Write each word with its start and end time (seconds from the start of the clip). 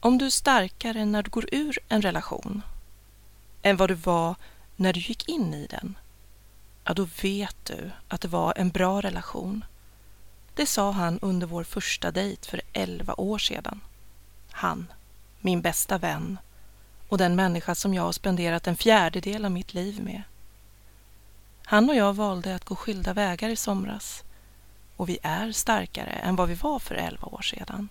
om 0.00 0.18
du 0.18 0.26
är 0.26 0.30
starkare 0.30 1.04
när 1.04 1.22
du 1.22 1.30
går 1.30 1.54
ur 1.54 1.78
en 1.88 2.02
relation 2.02 2.62
än 3.62 3.76
vad 3.76 3.90
du 3.90 3.94
var 3.94 4.34
när 4.76 4.92
du 4.92 5.00
gick 5.00 5.28
in 5.28 5.54
i 5.54 5.66
den, 5.66 5.98
ja 6.84 6.94
då 6.94 7.08
vet 7.22 7.56
du 7.64 7.90
att 8.08 8.20
det 8.20 8.28
var 8.28 8.54
en 8.56 8.70
bra 8.70 9.00
relation. 9.00 9.64
Det 10.54 10.66
sa 10.66 10.90
han 10.90 11.18
under 11.22 11.46
vår 11.46 11.64
första 11.64 12.10
dejt 12.10 12.48
för 12.48 12.60
elva 12.72 13.14
år 13.16 13.38
sedan. 13.38 13.80
Han, 14.50 14.92
min 15.40 15.62
bästa 15.62 15.98
vän 15.98 16.38
och 17.08 17.18
den 17.18 17.36
människa 17.36 17.74
som 17.74 17.94
jag 17.94 18.02
har 18.02 18.12
spenderat 18.12 18.66
en 18.66 18.76
fjärdedel 18.76 19.44
av 19.44 19.50
mitt 19.50 19.74
liv 19.74 20.02
med. 20.02 20.22
Han 21.64 21.90
och 21.90 21.96
jag 21.96 22.12
valde 22.12 22.54
att 22.54 22.64
gå 22.64 22.76
skilda 22.76 23.12
vägar 23.12 23.48
i 23.48 23.56
somras 23.56 24.24
och 24.96 25.08
vi 25.08 25.18
är 25.22 25.52
starkare 25.52 26.10
än 26.10 26.36
vad 26.36 26.48
vi 26.48 26.54
var 26.54 26.78
för 26.78 26.94
elva 26.94 27.26
år 27.26 27.42
sedan. 27.42 27.88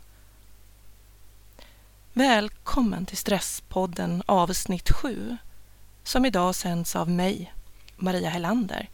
Välkommen 2.19 3.05
till 3.05 3.17
Stresspodden 3.17 4.23
avsnitt 4.25 4.89
7 4.91 5.37
som 6.03 6.25
idag 6.25 6.55
sänds 6.55 6.95
av 6.95 7.09
mig, 7.09 7.53
Maria 7.95 8.29
Hellander, 8.29 8.89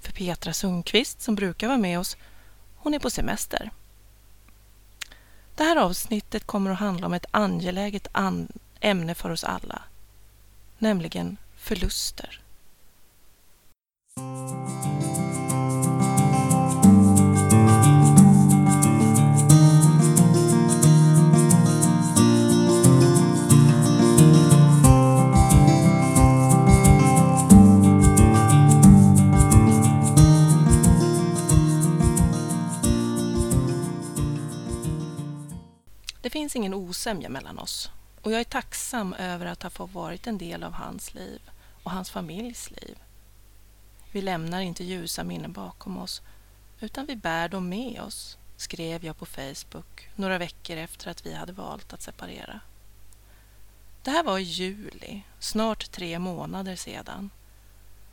för 0.00 0.12
Petra 0.12 0.52
Sundqvist 0.52 1.22
som 1.22 1.34
brukar 1.34 1.66
vara 1.66 1.78
med 1.78 1.98
oss. 1.98 2.16
Hon 2.76 2.94
är 2.94 2.98
på 2.98 3.10
semester. 3.10 3.70
Det 5.56 5.64
här 5.64 5.76
avsnittet 5.76 6.46
kommer 6.46 6.70
att 6.70 6.78
handla 6.78 7.06
om 7.06 7.12
ett 7.12 7.26
angeläget 7.30 8.08
an 8.12 8.48
ämne 8.80 9.14
för 9.14 9.30
oss 9.30 9.44
alla, 9.44 9.82
nämligen 10.78 11.36
förluster. 11.56 12.40
Osämja 37.00 37.28
mellan 37.28 37.58
oss 37.58 37.90
och 38.22 38.32
jag 38.32 38.40
är 38.40 38.44
tacksam 38.44 39.14
över 39.14 39.46
att 39.46 39.62
ha 39.62 39.70
fått 39.70 39.92
varit 39.92 40.26
en 40.26 40.38
del 40.38 40.62
av 40.62 40.72
hans 40.72 41.14
liv 41.14 41.40
och 41.82 41.90
hans 41.90 42.10
familjs 42.10 42.70
liv. 42.70 42.98
Vi 44.12 44.22
lämnar 44.22 44.60
inte 44.60 44.84
ljusa 44.84 45.24
minnen 45.24 45.52
bakom 45.52 45.98
oss 45.98 46.22
utan 46.80 47.06
vi 47.06 47.16
bär 47.16 47.48
dem 47.48 47.68
med 47.68 48.00
oss, 48.00 48.38
skrev 48.56 49.04
jag 49.04 49.18
på 49.18 49.26
Facebook 49.26 50.08
några 50.16 50.38
veckor 50.38 50.76
efter 50.76 51.10
att 51.10 51.26
vi 51.26 51.34
hade 51.34 51.52
valt 51.52 51.92
att 51.92 52.02
separera. 52.02 52.60
Det 54.02 54.10
här 54.10 54.22
var 54.22 54.38
i 54.38 54.42
juli, 54.42 55.22
snart 55.38 55.90
tre 55.90 56.18
månader 56.18 56.76
sedan. 56.76 57.30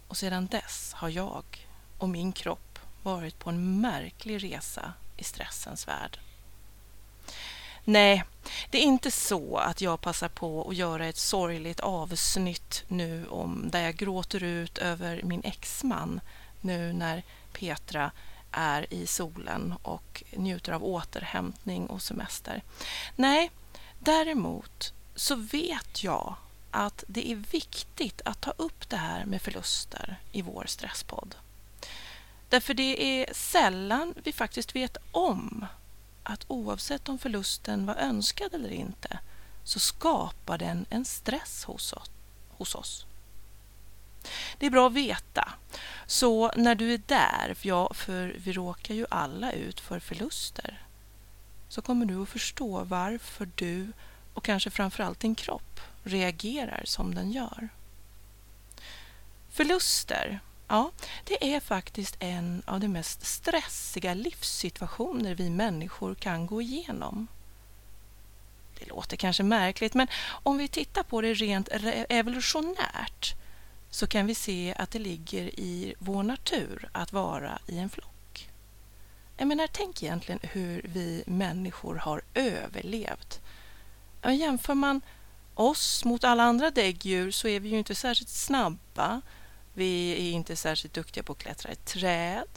Och 0.08 0.18
sedan 0.18 0.48
dess 0.48 0.94
har 0.94 1.10
jag 1.10 1.68
och 1.98 2.10
min 2.10 2.32
kropp 2.32 2.80
varit 3.04 3.40
på 3.40 3.50
en 3.50 3.82
märklig 3.82 4.44
resa 4.44 4.94
i 5.18 5.24
stressens 5.24 5.88
värld. 5.88 6.20
Nej, 7.90 8.24
det 8.70 8.78
är 8.78 8.84
inte 8.84 9.12
så 9.12 9.58
att 9.58 9.82
jag 9.82 10.02
passar 10.02 10.30
på 10.30 10.70
att 10.70 10.76
göra 10.76 11.06
ett 11.06 11.18
sorgligt 11.18 11.80
avsnitt 11.80 12.84
nu 12.88 13.28
om 13.28 13.70
där 13.72 13.82
jag 13.82 13.96
gråter 13.96 14.44
ut 14.44 14.78
över 14.78 15.22
min 15.24 15.42
exman 15.44 16.20
nu 16.62 16.94
när 16.94 17.24
Petra 17.54 18.12
är 18.52 18.94
i 18.94 19.08
solen 19.08 19.74
och 19.82 20.24
njuter 20.32 20.72
av 20.72 20.84
återhämtning 20.84 21.88
och 21.88 22.02
semester. 22.02 22.64
Nej, 23.16 23.52
däremot 24.00 24.94
så 25.16 25.36
vet 25.36 26.04
jag 26.04 26.36
att 26.72 27.04
det 27.08 27.32
är 27.32 27.36
viktigt 27.36 28.22
att 28.26 28.42
ta 28.42 28.52
upp 28.52 28.90
det 28.90 28.98
här 28.98 29.26
med 29.26 29.42
förluster 29.42 30.16
i 30.32 30.42
vår 30.42 30.66
stresspodd. 30.68 31.36
Därför 32.50 32.74
det 32.74 33.04
är 33.04 33.34
sällan 33.34 34.14
vi 34.24 34.34
faktiskt 34.34 34.76
vet 34.76 34.98
om 35.12 35.66
att 36.28 36.46
oavsett 36.48 37.10
om 37.10 37.18
förlusten 37.18 37.86
var 37.86 37.96
önskad 37.96 38.54
eller 38.54 38.72
inte 38.72 39.20
så 39.64 39.80
skapar 39.80 40.58
den 40.58 40.86
en 40.90 41.06
stress 41.06 41.64
hos 42.58 42.76
oss. 42.76 43.06
Det 44.58 44.66
är 44.66 44.70
bra 44.70 44.88
att 44.88 44.94
veta. 44.94 45.54
Så 46.06 46.52
när 46.56 46.76
du 46.76 46.94
är 46.94 47.02
där, 47.06 47.54
för, 47.54 47.68
ja, 47.68 47.94
för 47.94 48.36
vi 48.38 48.54
råkar 48.54 48.94
ju 48.94 49.06
alla 49.10 49.52
ut 49.52 49.80
för 49.80 50.00
förluster, 50.00 50.82
så 51.70 51.82
kommer 51.82 52.06
du 52.06 52.22
att 52.22 52.30
förstå 52.30 52.84
varför 52.84 53.50
du 53.56 53.92
och 54.34 54.44
kanske 54.44 54.70
framförallt 54.70 55.20
din 55.20 55.36
kropp 55.36 55.80
reagerar 56.04 56.82
som 56.86 57.16
den 57.16 57.32
gör. 57.32 57.70
Förluster 59.50 60.40
Ja, 60.68 60.92
det 61.24 61.54
är 61.54 61.60
faktiskt 61.60 62.16
en 62.20 62.64
av 62.66 62.80
de 62.80 62.88
mest 62.88 63.26
stressiga 63.26 64.14
livssituationer 64.14 65.36
vi 65.36 65.50
människor 65.50 66.16
kan 66.16 66.48
gå 66.48 66.62
igenom. 66.62 67.28
Det 68.80 68.90
låter 68.90 69.18
kanske 69.18 69.44
märkligt, 69.44 69.94
men 69.94 70.08
om 70.44 70.58
vi 70.58 70.68
tittar 70.68 71.04
på 71.04 71.22
det 71.22 71.34
rent 71.34 71.70
evolutionärt 72.10 73.36
så 73.90 74.08
kan 74.08 74.28
vi 74.28 74.36
se 74.36 74.76
att 74.78 74.92
det 74.92 75.00
ligger 75.00 75.60
i 75.60 75.94
vår 76.00 76.24
natur 76.24 76.90
att 76.92 77.14
vara 77.14 77.60
i 77.68 77.78
en 77.78 77.90
flock. 77.90 78.50
Jag 79.38 79.48
menar, 79.48 79.68
tänk 79.72 80.04
egentligen 80.04 80.40
hur 80.44 80.82
vi 80.86 81.24
människor 81.28 81.96
har 81.96 82.22
överlevt. 82.34 83.42
Jämför 84.24 84.74
man 84.74 85.02
oss 85.56 86.06
mot 86.06 86.24
alla 86.24 86.44
andra 86.44 86.72
däggdjur 86.72 87.32
så 87.32 87.48
är 87.48 87.60
vi 87.60 87.70
ju 87.70 87.78
inte 87.78 87.96
särskilt 87.96 88.30
snabba 88.30 89.22
vi 89.78 90.12
är 90.12 90.32
inte 90.32 90.56
särskilt 90.56 90.94
duktiga 90.94 91.24
på 91.24 91.32
att 91.32 91.38
klättra 91.38 91.72
i 91.72 91.76
träd. 91.76 92.48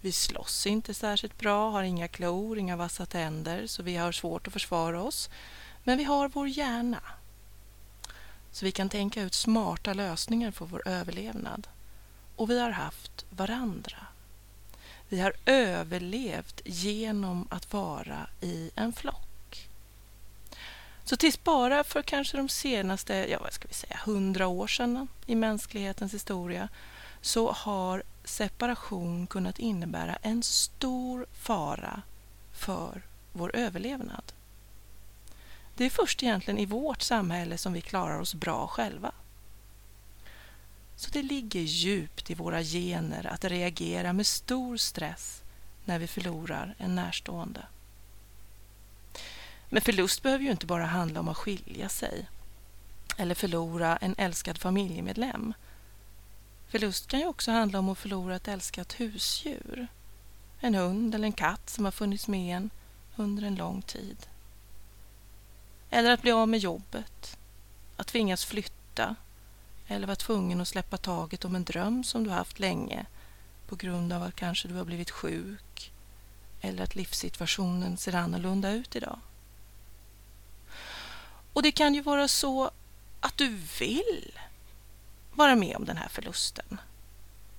Vi 0.00 0.12
slåss 0.12 0.66
inte 0.66 0.94
särskilt 0.94 1.38
bra, 1.38 1.70
har 1.70 1.82
inga 1.82 2.08
klor, 2.08 2.58
inga 2.58 2.76
vassa 2.76 3.06
tänder, 3.06 3.66
så 3.66 3.82
vi 3.82 3.96
har 3.96 4.12
svårt 4.12 4.46
att 4.46 4.52
försvara 4.52 5.02
oss. 5.02 5.30
Men 5.84 5.98
vi 5.98 6.04
har 6.04 6.28
vår 6.28 6.48
hjärna. 6.48 7.02
Så 8.50 8.64
vi 8.64 8.72
kan 8.72 8.88
tänka 8.88 9.22
ut 9.22 9.34
smarta 9.34 9.94
lösningar 9.94 10.50
för 10.50 10.64
vår 10.64 10.88
överlevnad. 10.88 11.68
Och 12.36 12.50
vi 12.50 12.60
har 12.60 12.70
haft 12.70 13.24
varandra. 13.30 14.06
Vi 15.08 15.20
har 15.20 15.32
överlevt 15.46 16.60
genom 16.64 17.48
att 17.50 17.72
vara 17.72 18.26
i 18.40 18.70
en 18.74 18.92
flock. 18.92 19.25
Så 21.08 21.16
tills 21.16 21.44
bara 21.44 21.84
för 21.84 22.02
kanske 22.02 22.36
de 22.36 22.48
senaste, 22.48 23.14
ja 23.14 23.38
vad 23.40 23.52
ska 23.52 23.68
vi 23.68 23.74
säga, 23.74 24.00
hundra 24.04 24.46
år 24.46 24.66
sedan 24.66 25.08
i 25.26 25.34
mänsklighetens 25.34 26.14
historia 26.14 26.68
så 27.20 27.52
har 27.52 28.02
separation 28.24 29.26
kunnat 29.26 29.58
innebära 29.58 30.16
en 30.22 30.42
stor 30.42 31.26
fara 31.32 32.02
för 32.52 33.02
vår 33.32 33.56
överlevnad. 33.56 34.32
Det 35.76 35.84
är 35.84 35.90
först 35.90 36.22
egentligen 36.22 36.58
i 36.58 36.66
vårt 36.66 37.02
samhälle 37.02 37.58
som 37.58 37.72
vi 37.72 37.80
klarar 37.80 38.20
oss 38.20 38.34
bra 38.34 38.66
själva. 38.66 39.12
Så 40.96 41.10
det 41.10 41.22
ligger 41.22 41.60
djupt 41.60 42.30
i 42.30 42.34
våra 42.34 42.62
gener 42.62 43.26
att 43.26 43.44
reagera 43.44 44.12
med 44.12 44.26
stor 44.26 44.76
stress 44.76 45.42
när 45.84 45.98
vi 45.98 46.06
förlorar 46.06 46.74
en 46.78 46.94
närstående. 46.94 47.62
Men 49.68 49.82
förlust 49.82 50.22
behöver 50.22 50.44
ju 50.44 50.50
inte 50.50 50.66
bara 50.66 50.84
handla 50.84 51.20
om 51.20 51.28
att 51.28 51.36
skilja 51.36 51.88
sig 51.88 52.26
eller 53.16 53.34
förlora 53.34 53.96
en 53.96 54.14
älskad 54.18 54.58
familjemedlem. 54.58 55.54
Förlust 56.68 57.08
kan 57.08 57.20
ju 57.20 57.26
också 57.26 57.50
handla 57.50 57.78
om 57.78 57.88
att 57.88 57.98
förlora 57.98 58.36
ett 58.36 58.48
älskat 58.48 59.00
husdjur. 59.00 59.86
En 60.60 60.74
hund 60.74 61.14
eller 61.14 61.26
en 61.26 61.32
katt 61.32 61.70
som 61.70 61.84
har 61.84 61.92
funnits 61.92 62.28
med 62.28 62.56
en 62.56 62.70
under 63.16 63.42
en 63.42 63.54
lång 63.54 63.82
tid. 63.82 64.26
Eller 65.90 66.10
att 66.10 66.22
bli 66.22 66.32
av 66.32 66.48
med 66.48 66.60
jobbet, 66.60 67.38
att 67.96 68.06
tvingas 68.06 68.44
flytta 68.44 69.16
eller 69.88 70.06
vara 70.06 70.16
tvungen 70.16 70.60
att 70.60 70.68
släppa 70.68 70.96
taget 70.96 71.44
om 71.44 71.54
en 71.54 71.64
dröm 71.64 72.04
som 72.04 72.24
du 72.24 72.30
haft 72.30 72.58
länge 72.58 73.06
på 73.68 73.76
grund 73.76 74.12
av 74.12 74.22
att 74.22 74.36
kanske 74.36 74.68
du 74.68 74.74
har 74.74 74.84
blivit 74.84 75.10
sjuk 75.10 75.92
eller 76.60 76.82
att 76.82 76.94
livssituationen 76.94 77.96
ser 77.96 78.14
annorlunda 78.14 78.70
ut 78.70 78.96
idag. 78.96 79.18
Och 81.56 81.62
det 81.62 81.72
kan 81.72 81.94
ju 81.94 82.00
vara 82.00 82.28
så 82.28 82.70
att 83.20 83.36
du 83.36 83.48
vill 83.78 84.38
vara 85.32 85.56
med 85.56 85.76
om 85.76 85.84
den 85.84 85.96
här 85.96 86.08
förlusten. 86.08 86.80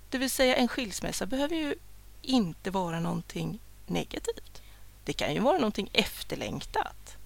Det 0.09 0.17
vill 0.17 0.29
säga 0.29 0.55
en 0.55 0.67
skilsmässa 0.67 1.25
behöver 1.25 1.55
ju 1.55 1.75
inte 2.21 2.71
vara 2.71 2.99
någonting 2.99 3.59
negativt. 3.85 4.61
Det 5.03 5.13
kan 5.13 5.33
ju 5.33 5.39
vara 5.39 5.57
någonting 5.57 5.89
efterlängtat. 5.93 7.17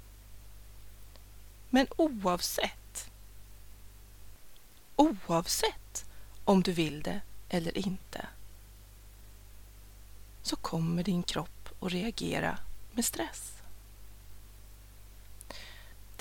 Men 1.69 1.87
oavsett, 1.97 3.09
oavsett 4.95 6.05
om 6.43 6.63
du 6.63 6.71
vill 6.71 7.01
det 7.01 7.21
eller 7.49 7.77
inte 7.77 8.27
så 10.43 10.55
kommer 10.55 11.03
din 11.03 11.23
kropp 11.23 11.69
att 11.79 11.91
reagera 11.91 12.57
med 12.91 13.05
stress. 13.05 13.60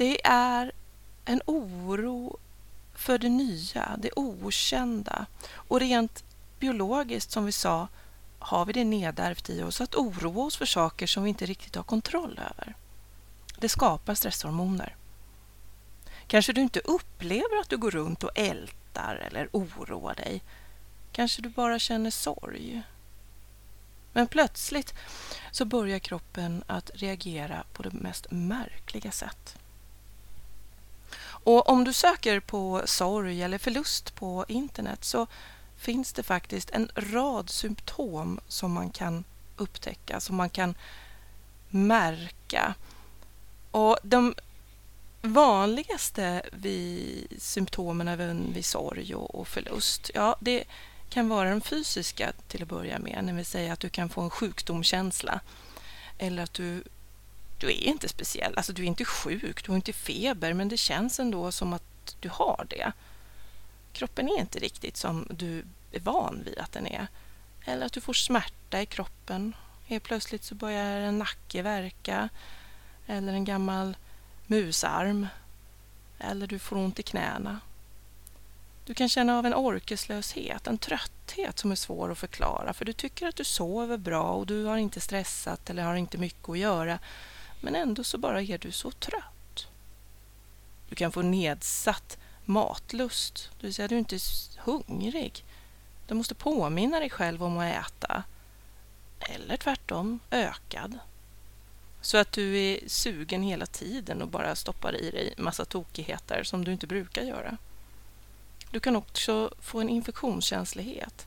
Det 0.01 0.27
är 0.27 0.73
en 1.25 1.41
oro 1.47 2.39
för 2.95 3.19
det 3.19 3.29
nya, 3.29 3.97
det 3.99 4.11
okända. 4.17 5.27
Och 5.53 5.81
rent 5.81 6.25
biologiskt, 6.59 7.31
som 7.31 7.45
vi 7.45 7.53
sa, 7.53 7.89
har 8.39 8.65
vi 8.65 8.73
det 8.73 8.85
nedärvt 8.85 9.51
i 9.51 9.63
oss 9.63 9.81
att 9.81 9.95
oroa 9.95 10.45
oss 10.45 10.57
för 10.57 10.67
saker 10.67 11.07
som 11.07 11.23
vi 11.23 11.29
inte 11.29 11.47
riktigt 11.47 11.77
har 11.77 11.83
kontroll 11.83 12.41
över. 12.51 12.75
Det 13.59 13.69
skapar 13.69 14.15
stresshormoner. 14.15 14.97
Kanske 16.27 16.53
du 16.53 16.61
inte 16.61 16.81
upplever 16.81 17.61
att 17.61 17.69
du 17.69 17.77
går 17.77 17.91
runt 17.91 18.25
och 18.25 18.39
ältar 18.39 19.15
eller 19.27 19.49
oroar 19.53 20.15
dig. 20.15 20.43
Kanske 21.13 21.43
du 21.43 21.49
bara 21.49 21.79
känner 21.79 22.11
sorg. 22.11 22.83
Men 24.13 24.27
plötsligt 24.27 24.95
så 25.51 25.65
börjar 25.65 25.99
kroppen 25.99 26.65
att 26.67 26.91
reagera 26.95 27.65
på 27.73 27.83
det 27.83 27.93
mest 27.93 28.27
märkliga 28.31 29.11
sätt. 29.11 29.60
Och 31.45 31.69
om 31.69 31.85
du 31.85 31.93
söker 31.93 32.41
på 32.41 32.83
sorg 32.85 33.43
eller 33.43 33.59
förlust 33.59 34.15
på 34.15 34.45
internet 34.49 35.05
så 35.05 35.27
finns 35.77 36.13
det 36.13 36.23
faktiskt 36.23 36.71
en 36.71 36.91
rad 36.95 37.51
symptom 37.51 38.41
som 38.49 38.73
man 38.73 38.91
kan 38.91 39.25
upptäcka, 39.57 40.21
som 40.21 40.37
man 40.37 40.51
kan 40.51 40.75
märka. 41.69 42.75
Och 43.71 43.99
de 44.03 44.35
vanligaste 45.23 46.43
vid 46.53 47.27
symptomen 47.39 48.09
även 48.09 48.53
vid 48.53 48.65
sorg 48.65 49.15
och, 49.15 49.49
förlust, 49.49 50.11
ja, 50.15 50.37
det 50.41 50.65
kan 51.09 51.29
vara 51.29 51.51
de 51.51 51.61
fysiska 51.61 52.33
till 52.49 52.63
att 52.63 52.69
börja 52.69 52.99
med, 52.99 53.25
det 53.27 53.33
vill 53.33 53.47
säga 53.47 53.73
att 53.73 53.81
du 53.81 53.89
kan 53.89 54.09
få 54.09 54.21
en 54.21 54.31
sjukdomskänsla 54.31 55.41
eller 56.19 56.43
att 56.43 56.55
du 56.55 56.85
du 57.61 57.67
är 57.67 57.85
inte 57.85 58.09
speciell, 58.09 58.55
alltså 58.57 58.73
du 58.73 58.83
är 58.83 58.87
inte 58.87 59.05
sjuk, 59.05 59.65
du 59.65 59.73
har 59.73 59.77
inte 59.77 59.93
feber, 59.93 60.53
men 60.53 60.69
det 60.69 60.77
känns 60.77 61.21
ändå 61.21 61.53
som 61.53 61.73
att 61.73 62.17
du 62.21 62.29
har 62.29 62.67
det. 62.71 62.93
Kroppen 63.93 64.29
är 64.29 64.41
inte 64.41 64.59
riktigt 64.59 64.97
som 64.97 65.27
du 65.31 65.65
är 65.93 66.01
van 66.01 66.43
vid 66.45 66.59
att 66.59 66.73
den 66.73 66.87
är. 66.87 67.07
Eller 67.65 67.87
att 67.87 67.93
du 67.93 68.01
får 68.01 68.13
smärta 68.13 68.83
i 68.83 68.87
kroppen. 68.87 69.57
Helt 69.85 70.05
plötsligt 70.05 70.45
så 70.45 70.55
börjar 70.55 71.01
en 71.01 71.19
nacke 71.19 71.63
verka. 71.63 72.29
Eller 73.07 73.33
en 73.33 73.45
gammal 73.45 73.97
musarm. 74.47 75.27
Eller 76.19 76.47
du 76.47 76.59
får 76.59 76.77
ont 76.77 76.99
i 76.99 77.03
knäna. 77.03 77.61
Du 78.85 78.95
kan 78.95 79.09
känna 79.09 79.39
av 79.39 79.47
en 79.47 79.55
orkeslöshet, 79.55 80.67
en 80.67 80.79
trötthet 80.79 81.59
som 81.59 81.73
är 81.73 81.77
svår 81.77 82.13
att 82.13 82.19
förklara 82.19 82.73
för 82.73 82.85
du 82.85 82.93
tycker 82.93 83.29
att 83.29 83.37
du 83.37 83.45
sover 83.45 83.97
bra 83.97 84.23
och 84.23 84.47
du 84.47 84.65
har 84.65 84.77
inte 84.77 85.01
stressat 85.01 85.71
eller 85.71 85.83
har 85.83 85.95
inte 85.95 86.19
mycket 86.19 86.49
att 86.49 86.59
göra 86.59 86.99
men 87.61 87.75
ändå 87.75 88.05
så 88.05 88.19
bara 88.19 88.43
är 88.43 88.59
du 88.59 88.73
så 88.73 88.91
trött. 88.91 89.67
Du 90.89 90.95
kan 90.95 91.13
få 91.13 91.23
nedsatt 91.23 92.19
matlust, 92.45 93.51
det 93.61 93.67
vill 93.67 93.75
säga 93.75 93.89
du 93.89 93.95
är 93.95 93.99
inte 93.99 94.19
hungrig. 94.59 95.45
Du 96.07 96.15
måste 96.15 96.35
påminna 96.35 97.01
dig 97.01 97.11
själv 97.11 97.45
om 97.45 97.59
att 97.59 97.75
äta. 97.75 98.23
Eller 99.21 99.57
tvärtom, 99.57 100.21
ökad. 100.31 100.99
Så 102.01 102.19
att 102.19 102.33
du 102.33 102.59
är 102.59 102.81
sugen 102.87 103.43
hela 103.43 103.67
tiden 103.67 104.23
och 104.23 104.29
bara 104.29 104.55
stoppar 104.55 105.01
i 105.01 105.11
dig 105.11 105.35
massa 105.39 105.65
tokigheter 105.65 106.43
som 106.45 106.65
du 106.65 106.73
inte 106.73 106.87
brukar 106.87 107.23
göra. 107.23 107.57
Du 108.71 108.81
kan 108.81 108.97
också 108.97 109.55
få 109.61 109.81
en 109.81 109.89
infektionskänslighet. 109.89 111.27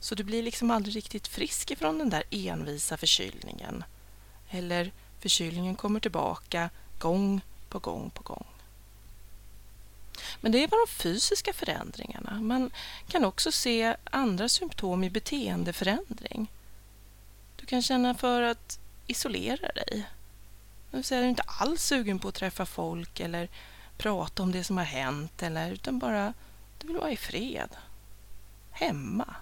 Så 0.00 0.14
du 0.14 0.24
blir 0.24 0.42
liksom 0.42 0.70
aldrig 0.70 0.96
riktigt 0.96 1.28
frisk 1.28 1.70
ifrån 1.70 1.98
den 1.98 2.10
där 2.10 2.22
envisa 2.30 2.96
förkylningen. 2.96 3.84
Eller 4.50 4.92
förkylningen 5.20 5.76
kommer 5.76 6.00
tillbaka 6.00 6.70
gång 6.98 7.40
på 7.68 7.78
gång 7.78 8.10
på 8.10 8.22
gång. 8.22 8.46
Men 10.40 10.52
det 10.52 10.62
är 10.62 10.68
bara 10.68 10.86
de 10.86 10.92
fysiska 10.92 11.52
förändringarna. 11.52 12.40
Man 12.40 12.70
kan 13.08 13.24
också 13.24 13.52
se 13.52 13.96
andra 14.04 14.48
symptom 14.48 15.04
i 15.04 15.10
beteendeförändring. 15.10 16.50
Du 17.56 17.66
kan 17.66 17.82
känna 17.82 18.14
för 18.14 18.42
att 18.42 18.78
isolera 19.06 19.72
dig. 19.72 20.06
Det 20.90 20.96
är 20.96 21.02
du 21.10 21.16
är 21.16 21.28
inte 21.28 21.42
alls 21.46 21.82
sugen 21.82 22.18
på 22.18 22.28
att 22.28 22.34
träffa 22.34 22.66
folk 22.66 23.20
eller 23.20 23.48
prata 23.96 24.42
om 24.42 24.52
det 24.52 24.64
som 24.64 24.76
har 24.76 24.84
hänt, 24.84 25.42
eller, 25.42 25.72
utan 25.72 25.98
bara 25.98 26.34
du 26.78 26.86
vill 26.86 26.96
vara 26.96 27.10
i 27.10 27.16
fred. 27.16 27.70
Hemma. 28.70 29.34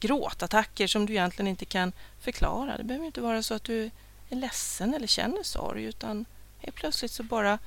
Gråtattacker 0.00 0.86
som 0.86 1.06
du 1.06 1.12
egentligen 1.12 1.48
inte 1.48 1.64
kan 1.64 1.92
förklara. 2.20 2.76
Det 2.76 2.84
behöver 2.84 3.06
inte 3.06 3.20
vara 3.20 3.42
så 3.42 3.54
att 3.54 3.64
du 3.64 3.90
är 4.30 4.36
ledsen 4.36 4.94
eller 4.94 5.06
känner 5.06 5.42
sorg, 5.42 5.84
utan 5.84 6.24
helt 6.58 6.76
plötsligt 6.76 7.10
så 7.10 7.22
bara 7.22 7.58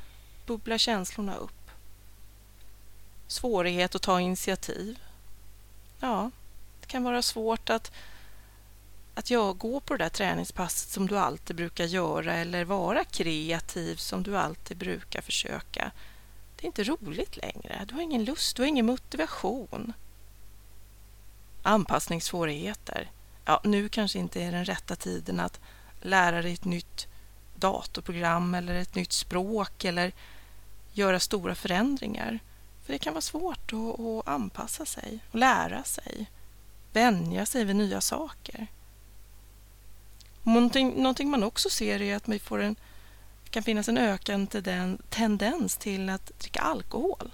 bubblar 0.45 0.77
känslorna 0.77 1.35
upp 1.35 1.63
svårighet 3.33 3.95
att 3.95 4.01
ta 4.01 4.21
initiativ. 4.21 4.99
Ja, 5.99 6.31
det 6.81 6.87
kan 6.87 7.03
vara 7.03 7.21
svårt 7.21 7.69
att, 7.69 7.91
att 9.13 9.29
jag 9.29 9.57
gå 9.57 9.79
på 9.79 9.93
det 9.93 10.03
där 10.03 10.09
träningspasset 10.09 10.89
som 10.89 11.07
du 11.07 11.17
alltid 11.17 11.55
brukar 11.55 11.85
göra 11.85 12.33
eller 12.33 12.65
vara 12.65 13.03
kreativ 13.03 13.95
som 13.95 14.23
du 14.23 14.37
alltid 14.37 14.77
brukar 14.77 15.21
försöka. 15.21 15.91
Det 16.55 16.65
är 16.65 16.67
inte 16.67 16.83
roligt 16.83 17.37
längre. 17.37 17.85
Du 17.87 17.93
har 17.93 18.01
ingen 18.01 18.25
lust, 18.25 18.55
du 18.55 18.61
har 18.61 18.67
ingen 18.67 18.85
motivation. 18.85 19.93
Anpassningssvårigheter. 21.63 23.11
Ja, 23.45 23.61
nu 23.63 23.89
kanske 23.89 24.19
inte 24.19 24.41
är 24.41 24.51
den 24.51 24.65
rätta 24.65 24.95
tiden 24.95 25.39
att 25.39 25.59
lära 26.03 26.41
dig 26.41 26.53
ett 26.53 26.65
nytt 26.65 27.07
datorprogram 27.55 28.55
eller 28.55 28.75
ett 28.75 28.95
nytt 28.95 29.13
språk 29.13 29.85
eller 29.85 30.11
göra 30.93 31.19
stora 31.19 31.55
förändringar. 31.55 32.39
För 32.85 32.93
det 32.93 32.99
kan 32.99 33.13
vara 33.13 33.21
svårt 33.21 33.73
att, 33.73 33.99
att 33.99 34.27
anpassa 34.27 34.85
sig 34.85 35.19
och 35.31 35.39
lära 35.39 35.83
sig, 35.83 36.29
vänja 36.93 37.45
sig 37.45 37.65
vid 37.65 37.75
nya 37.75 38.01
saker. 38.01 38.67
Någonting, 40.43 40.93
någonting 40.95 41.29
man 41.29 41.43
också 41.43 41.69
ser 41.69 42.01
är 42.01 42.15
att 42.15 42.27
vi 42.27 42.39
får 42.39 42.61
en, 42.61 42.75
det 43.43 43.49
kan 43.49 43.63
finnas 43.63 43.89
en 43.89 43.97
ökande 43.97 44.97
tendens 45.09 45.77
till 45.77 46.09
att 46.09 46.39
dricka 46.39 46.61
alkohol. 46.61 47.31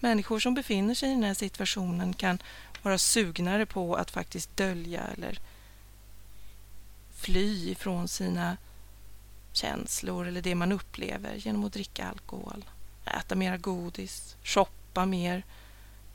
Människor 0.00 0.38
som 0.38 0.54
befinner 0.54 0.94
sig 0.94 1.08
i 1.10 1.14
den 1.14 1.22
här 1.22 1.34
situationen 1.34 2.12
kan 2.12 2.38
vara 2.82 2.98
sugnare 2.98 3.66
på 3.66 3.94
att 3.94 4.10
faktiskt 4.10 4.56
dölja 4.56 5.02
eller 5.16 5.38
fly 7.20 7.70
ifrån 7.70 8.08
sina 8.08 8.56
känslor 9.52 10.26
eller 10.26 10.42
det 10.42 10.54
man 10.54 10.72
upplever 10.72 11.34
genom 11.34 11.64
att 11.64 11.72
dricka 11.72 12.08
alkohol 12.08 12.64
äta 13.04 13.34
mera 13.34 13.56
godis, 13.56 14.36
shoppa 14.42 15.06
mer, 15.06 15.44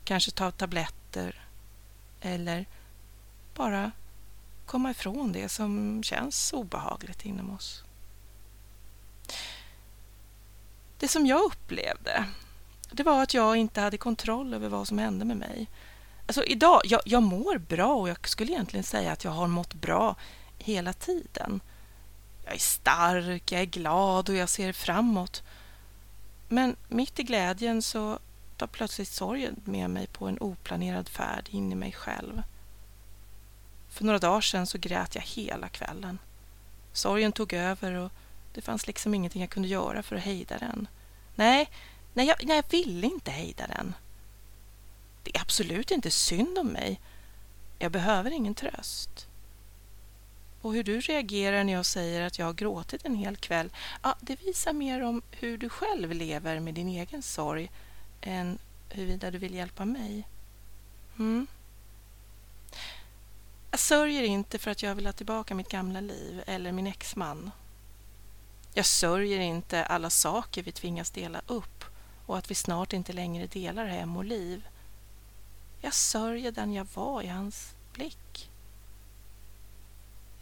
kanske 0.04 0.30
ta 0.30 0.50
tabletter 0.50 1.44
eller 2.20 2.66
bara 3.54 3.90
komma 4.66 4.90
ifrån 4.90 5.32
det 5.32 5.48
som 5.48 6.02
känns 6.02 6.52
obehagligt 6.52 7.24
inom 7.24 7.50
oss. 7.50 7.84
Det 10.98 11.08
som 11.08 11.26
jag 11.26 11.44
upplevde 11.44 12.24
det 12.90 13.02
var 13.02 13.22
att 13.22 13.34
jag 13.34 13.56
inte 13.56 13.80
hade 13.80 13.98
kontroll 13.98 14.54
över 14.54 14.68
vad 14.68 14.88
som 14.88 14.98
hände 14.98 15.24
med 15.24 15.36
mig. 15.36 15.68
Alltså 16.26 16.44
idag, 16.44 16.80
jag, 16.84 17.00
jag 17.04 17.22
mår 17.22 17.58
bra 17.58 17.94
och 17.94 18.08
jag 18.08 18.28
skulle 18.28 18.52
egentligen 18.52 18.84
säga 18.84 19.12
att 19.12 19.24
jag 19.24 19.30
har 19.30 19.46
mått 19.46 19.74
bra 19.74 20.16
hela 20.58 20.92
tiden. 20.92 21.60
Jag 22.44 22.54
är 22.54 22.58
stark, 22.58 23.52
jag 23.52 23.60
är 23.60 23.66
glad 23.66 24.28
och 24.28 24.34
jag 24.34 24.48
ser 24.48 24.72
framåt. 24.72 25.42
Men 26.48 26.76
mitt 26.88 27.18
i 27.18 27.22
glädjen 27.22 27.82
så 27.82 28.18
tar 28.56 28.66
plötsligt 28.66 29.08
sorgen 29.08 29.60
med 29.64 29.90
mig 29.90 30.06
på 30.06 30.26
en 30.26 30.38
oplanerad 30.38 31.08
färd 31.08 31.48
in 31.50 31.72
i 31.72 31.74
mig 31.74 31.92
själv. 31.92 32.42
För 33.88 34.04
några 34.04 34.18
dagar 34.18 34.40
sedan 34.40 34.66
så 34.66 34.78
grät 34.78 35.14
jag 35.14 35.22
hela 35.22 35.68
kvällen. 35.68 36.18
Sorgen 36.92 37.32
tog 37.32 37.52
över 37.52 37.92
och 37.92 38.12
det 38.54 38.60
fanns 38.60 38.86
liksom 38.86 39.14
ingenting 39.14 39.40
jag 39.40 39.50
kunde 39.50 39.68
göra 39.68 40.02
för 40.02 40.16
att 40.16 40.22
hejda 40.22 40.58
den. 40.58 40.88
Nej, 41.34 41.70
nej 42.14 42.26
jag, 42.26 42.36
nej, 42.44 42.56
jag 42.56 42.70
ville 42.70 43.06
inte 43.06 43.30
hejda 43.30 43.66
den. 43.66 43.94
Det 45.22 45.36
är 45.36 45.40
absolut 45.40 45.90
inte 45.90 46.10
synd 46.10 46.58
om 46.58 46.66
mig. 46.66 47.00
Jag 47.78 47.92
behöver 47.92 48.30
ingen 48.30 48.54
tröst. 48.54 49.28
Och 50.60 50.74
hur 50.74 50.84
du 50.84 51.00
reagerar 51.00 51.64
när 51.64 51.72
jag 51.72 51.86
säger 51.86 52.20
att 52.22 52.38
jag 52.38 52.46
har 52.46 52.52
gråtit 52.52 53.04
en 53.04 53.14
hel 53.14 53.36
kväll, 53.36 53.70
ja, 54.02 54.16
det 54.20 54.36
visar 54.44 54.72
mer 54.72 55.02
om 55.02 55.22
hur 55.30 55.58
du 55.58 55.68
själv 55.68 56.12
lever 56.12 56.60
med 56.60 56.74
din 56.74 56.88
egen 56.88 57.22
sorg 57.22 57.70
än 58.20 58.58
huruvida 58.88 59.30
du 59.30 59.38
vill 59.38 59.54
hjälpa 59.54 59.84
mig. 59.84 60.28
Mm. 61.18 61.46
Jag 63.70 63.80
sörjer 63.80 64.22
inte 64.22 64.58
för 64.58 64.70
att 64.70 64.82
jag 64.82 64.94
vill 64.94 65.06
ha 65.06 65.12
tillbaka 65.12 65.54
mitt 65.54 65.68
gamla 65.68 66.00
liv 66.00 66.42
eller 66.46 66.72
min 66.72 66.86
exman. 66.86 67.50
Jag 68.74 68.86
sörjer 68.86 69.40
inte 69.40 69.84
alla 69.84 70.10
saker 70.10 70.62
vi 70.62 70.72
tvingas 70.72 71.10
dela 71.10 71.40
upp 71.46 71.84
och 72.26 72.38
att 72.38 72.50
vi 72.50 72.54
snart 72.54 72.92
inte 72.92 73.12
längre 73.12 73.46
delar 73.46 73.86
hem 73.86 74.16
och 74.16 74.24
liv. 74.24 74.68
Jag 75.80 75.94
sörjer 75.94 76.52
den 76.52 76.72
jag 76.72 76.86
var 76.94 77.22
i 77.22 77.26
hans 77.26 77.74
blick. 77.92 78.50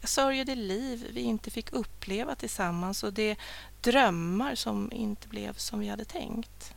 Jag 0.05 0.09
sörjer 0.09 0.45
det 0.45 0.55
liv 0.55 1.07
vi 1.13 1.21
inte 1.21 1.51
fick 1.51 1.73
uppleva 1.73 2.35
tillsammans 2.35 3.03
och 3.03 3.13
de 3.13 3.35
drömmar 3.81 4.55
som 4.55 4.91
inte 4.91 5.27
blev 5.27 5.53
som 5.53 5.79
vi 5.79 5.87
hade 5.87 6.05
tänkt. 6.05 6.75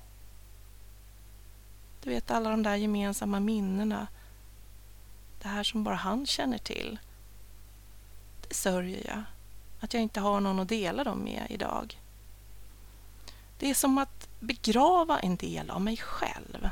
Du 2.02 2.10
vet 2.10 2.30
alla 2.30 2.50
de 2.50 2.62
där 2.62 2.76
gemensamma 2.76 3.40
minnena. 3.40 4.06
Det 5.42 5.48
här 5.48 5.62
som 5.62 5.84
bara 5.84 5.94
han 5.94 6.26
känner 6.26 6.58
till. 6.58 6.98
Det 8.48 8.54
sörjer 8.54 9.06
jag. 9.06 9.22
Att 9.80 9.94
jag 9.94 10.02
inte 10.02 10.20
har 10.20 10.40
någon 10.40 10.60
att 10.60 10.68
dela 10.68 11.04
dem 11.04 11.18
med 11.18 11.46
idag. 11.50 12.00
Det 13.58 13.70
är 13.70 13.74
som 13.74 13.98
att 13.98 14.28
begrava 14.40 15.18
en 15.18 15.36
del 15.36 15.70
av 15.70 15.80
mig 15.80 15.96
själv. 15.96 16.68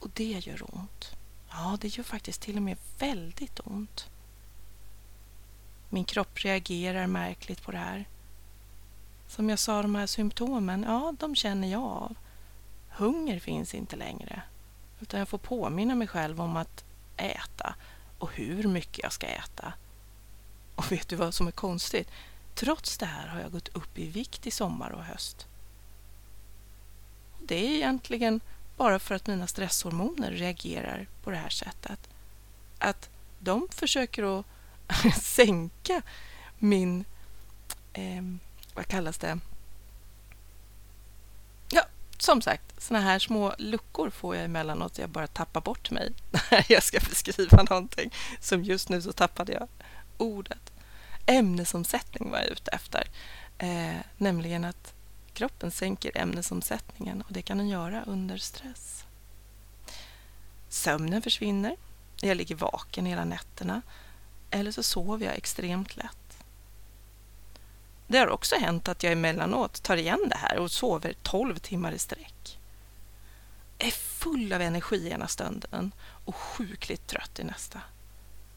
Och 0.00 0.10
det 0.14 0.38
gör 0.46 0.74
ont. 0.74 1.10
Ja, 1.50 1.78
det 1.80 1.88
gör 1.88 2.04
faktiskt 2.04 2.42
till 2.42 2.56
och 2.56 2.62
med 2.62 2.76
väldigt 2.98 3.60
ont. 3.64 4.10
Min 5.92 6.04
kropp 6.04 6.38
reagerar 6.38 7.06
märkligt 7.06 7.62
på 7.62 7.70
det 7.70 7.78
här. 7.78 8.04
Som 9.26 9.50
jag 9.50 9.58
sa, 9.58 9.82
de 9.82 9.94
här 9.94 10.06
symptomen, 10.06 10.82
ja, 10.82 11.14
de 11.18 11.36
känner 11.36 11.68
jag 11.68 11.82
av. 11.82 12.16
Hunger 12.88 13.38
finns 13.40 13.74
inte 13.74 13.96
längre, 13.96 14.42
utan 15.00 15.18
jag 15.18 15.28
får 15.28 15.38
påminna 15.38 15.94
mig 15.94 16.08
själv 16.08 16.40
om 16.40 16.56
att 16.56 16.84
äta 17.16 17.74
och 18.18 18.34
hur 18.34 18.68
mycket 18.68 19.02
jag 19.02 19.12
ska 19.12 19.26
äta. 19.26 19.72
Och 20.74 20.92
vet 20.92 21.08
du 21.08 21.16
vad 21.16 21.34
som 21.34 21.46
är 21.46 21.52
konstigt? 21.52 22.10
Trots 22.54 22.98
det 22.98 23.06
här 23.06 23.28
har 23.28 23.40
jag 23.40 23.52
gått 23.52 23.68
upp 23.68 23.98
i 23.98 24.06
vikt 24.06 24.46
i 24.46 24.50
sommar 24.50 24.90
och 24.90 25.04
höst. 25.04 25.46
Det 27.42 27.54
är 27.54 27.74
egentligen 27.74 28.40
bara 28.76 28.98
för 28.98 29.14
att 29.14 29.26
mina 29.26 29.46
stresshormoner 29.46 30.30
reagerar 30.30 31.06
på 31.22 31.30
det 31.30 31.36
här 31.36 31.48
sättet. 31.48 32.08
Att 32.78 33.10
de 33.38 33.68
försöker 33.70 34.38
att 34.38 34.46
sänka 35.20 36.02
min, 36.58 37.04
eh, 37.92 38.22
vad 38.74 38.86
kallas 38.86 39.18
det? 39.18 39.38
Ja, 41.70 41.82
som 42.18 42.42
sagt, 42.42 42.82
såna 42.82 43.00
här 43.00 43.18
små 43.18 43.54
luckor 43.58 44.10
får 44.10 44.36
jag 44.36 44.44
emellanåt. 44.44 44.98
Jag 44.98 45.10
bara 45.10 45.26
tappar 45.26 45.60
bort 45.60 45.90
mig 45.90 46.12
när 46.30 46.66
jag 46.72 46.82
ska 46.82 46.98
beskriva 46.98 47.62
någonting. 47.62 48.14
Som 48.40 48.64
just 48.64 48.88
nu 48.88 49.02
så 49.02 49.12
tappade 49.12 49.52
jag 49.52 49.68
ordet. 50.18 50.72
Ämnesomsättning 51.26 52.30
var 52.30 52.38
jag 52.38 52.48
ute 52.48 52.70
efter. 52.70 53.08
Eh, 53.58 53.96
nämligen 54.16 54.64
att 54.64 54.94
kroppen 55.32 55.70
sänker 55.70 56.18
ämnesomsättningen 56.18 57.22
och 57.22 57.32
det 57.32 57.42
kan 57.42 57.58
den 57.58 57.68
göra 57.68 58.04
under 58.06 58.36
stress. 58.36 59.04
Sömnen 60.68 61.22
försvinner. 61.22 61.76
Jag 62.20 62.36
ligger 62.36 62.54
vaken 62.54 63.06
hela 63.06 63.24
nätterna 63.24 63.82
eller 64.50 64.70
så 64.70 64.82
sover 64.82 65.26
jag 65.26 65.36
extremt 65.36 65.96
lätt. 65.96 66.16
Det 68.06 68.18
har 68.18 68.28
också 68.28 68.56
hänt 68.56 68.88
att 68.88 69.02
jag 69.02 69.12
emellanåt 69.12 69.82
tar 69.82 69.96
igen 69.96 70.28
det 70.28 70.36
här 70.36 70.58
och 70.58 70.70
sover 70.70 71.14
12 71.22 71.58
timmar 71.58 71.92
i 71.92 71.98
sträck. 71.98 72.58
Jag 73.78 73.88
är 73.88 73.92
full 73.92 74.52
av 74.52 74.60
energi 74.60 75.10
ena 75.10 75.28
stunden 75.28 75.92
och 76.24 76.36
sjukligt 76.36 77.06
trött 77.06 77.38
i 77.38 77.44
nästa. 77.44 77.80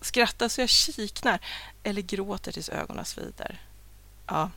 Skrattar 0.01 0.47
så 0.47 0.61
jag 0.61 0.69
kiknar 0.69 1.39
eller 1.83 2.01
gråter 2.01 2.51
tills 2.51 2.69
ögonen 2.69 3.05
svider. 3.05 3.61
Ja, 4.27 4.49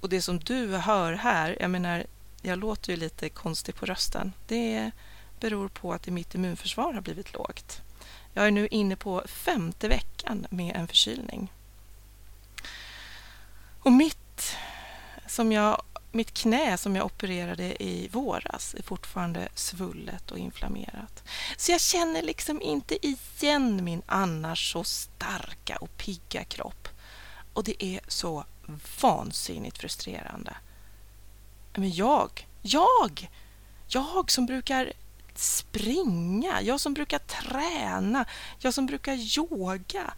och 0.00 0.08
det 0.08 0.22
som 0.22 0.38
du 0.38 0.76
hör 0.76 1.12
här, 1.12 1.56
jag 1.60 1.70
menar, 1.70 2.06
jag 2.42 2.58
låter 2.58 2.92
ju 2.92 2.96
lite 2.96 3.28
konstig 3.28 3.74
på 3.74 3.86
rösten. 3.86 4.32
Det 4.46 4.90
beror 5.40 5.68
på 5.68 5.92
att 5.92 6.06
mitt 6.06 6.34
immunförsvar 6.34 6.92
har 6.92 7.00
blivit 7.00 7.32
lågt. 7.32 7.82
Jag 8.34 8.46
är 8.46 8.50
nu 8.50 8.68
inne 8.70 8.96
på 8.96 9.22
femte 9.26 9.88
veckan 9.88 10.46
med 10.50 10.76
en 10.76 10.88
förkylning. 10.88 11.52
Och 13.82 13.92
mitt, 13.92 14.56
som 15.26 15.52
jag, 15.52 15.82
mitt 16.12 16.34
knä 16.34 16.78
som 16.78 16.96
jag 16.96 17.06
opererade 17.06 17.82
i 17.82 18.08
våras 18.08 18.74
är 18.78 18.82
fortfarande 18.82 19.48
svullet 19.54 20.30
och 20.30 20.38
inflammerat. 20.38 21.22
Så 21.56 21.72
jag 21.72 21.80
känner 21.80 22.22
liksom 22.22 22.62
inte 22.62 23.06
igen 23.06 23.84
min 23.84 24.02
annars 24.06 24.72
så 24.72 24.84
starka 24.84 25.76
och 25.76 25.96
pigga 25.96 26.44
kropp. 26.44 26.88
Och 27.52 27.64
det 27.64 27.84
är 27.84 28.00
så 28.08 28.44
vansinnigt 29.00 29.78
frustrerande. 29.78 30.56
Men 31.74 31.90
jag, 31.90 32.46
jag, 32.62 33.30
jag 33.88 34.30
som 34.30 34.46
brukar 34.46 34.92
springa, 35.40 36.62
jag 36.62 36.80
som 36.80 36.94
brukar 36.94 37.18
träna, 37.18 38.24
jag 38.58 38.74
som 38.74 38.86
brukar 38.86 39.38
yoga. 39.38 40.14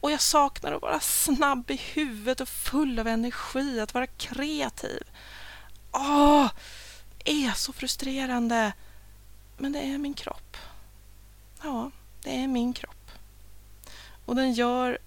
Och 0.00 0.10
jag 0.10 0.20
saknar 0.20 0.72
att 0.72 0.82
vara 0.82 1.00
snabb 1.00 1.70
i 1.70 1.76
huvudet 1.76 2.40
och 2.40 2.48
full 2.48 2.98
av 2.98 3.08
energi, 3.08 3.80
att 3.80 3.94
vara 3.94 4.06
kreativ. 4.06 5.02
Åh, 5.92 6.50
är 7.24 7.50
så 7.50 7.72
frustrerande. 7.72 8.72
Men 9.58 9.72
det 9.72 9.78
är 9.78 9.98
min 9.98 10.14
kropp. 10.14 10.56
Ja, 11.62 11.90
det 12.22 12.42
är 12.42 12.48
min 12.48 12.72
kropp. 12.72 13.10
Och 14.24 14.36
den 14.36 14.52
gör... 14.52 14.98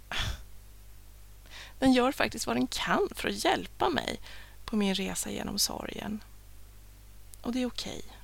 Den 1.80 1.94
gör 1.94 2.12
faktiskt 2.12 2.48
vad 2.48 2.56
den 2.56 2.68
kan 2.68 3.10
för 3.16 3.30
att 3.30 3.44
hjälpa 3.44 3.90
mig 3.90 4.20
på 4.66 4.76
min 4.76 4.96
resa 4.96 5.32
genom 5.32 5.60
sorgen. 5.60 6.24
Och 7.42 7.52
det 7.52 7.62
är 7.62 7.66
okej. 7.66 8.02
Okay. 8.06 8.17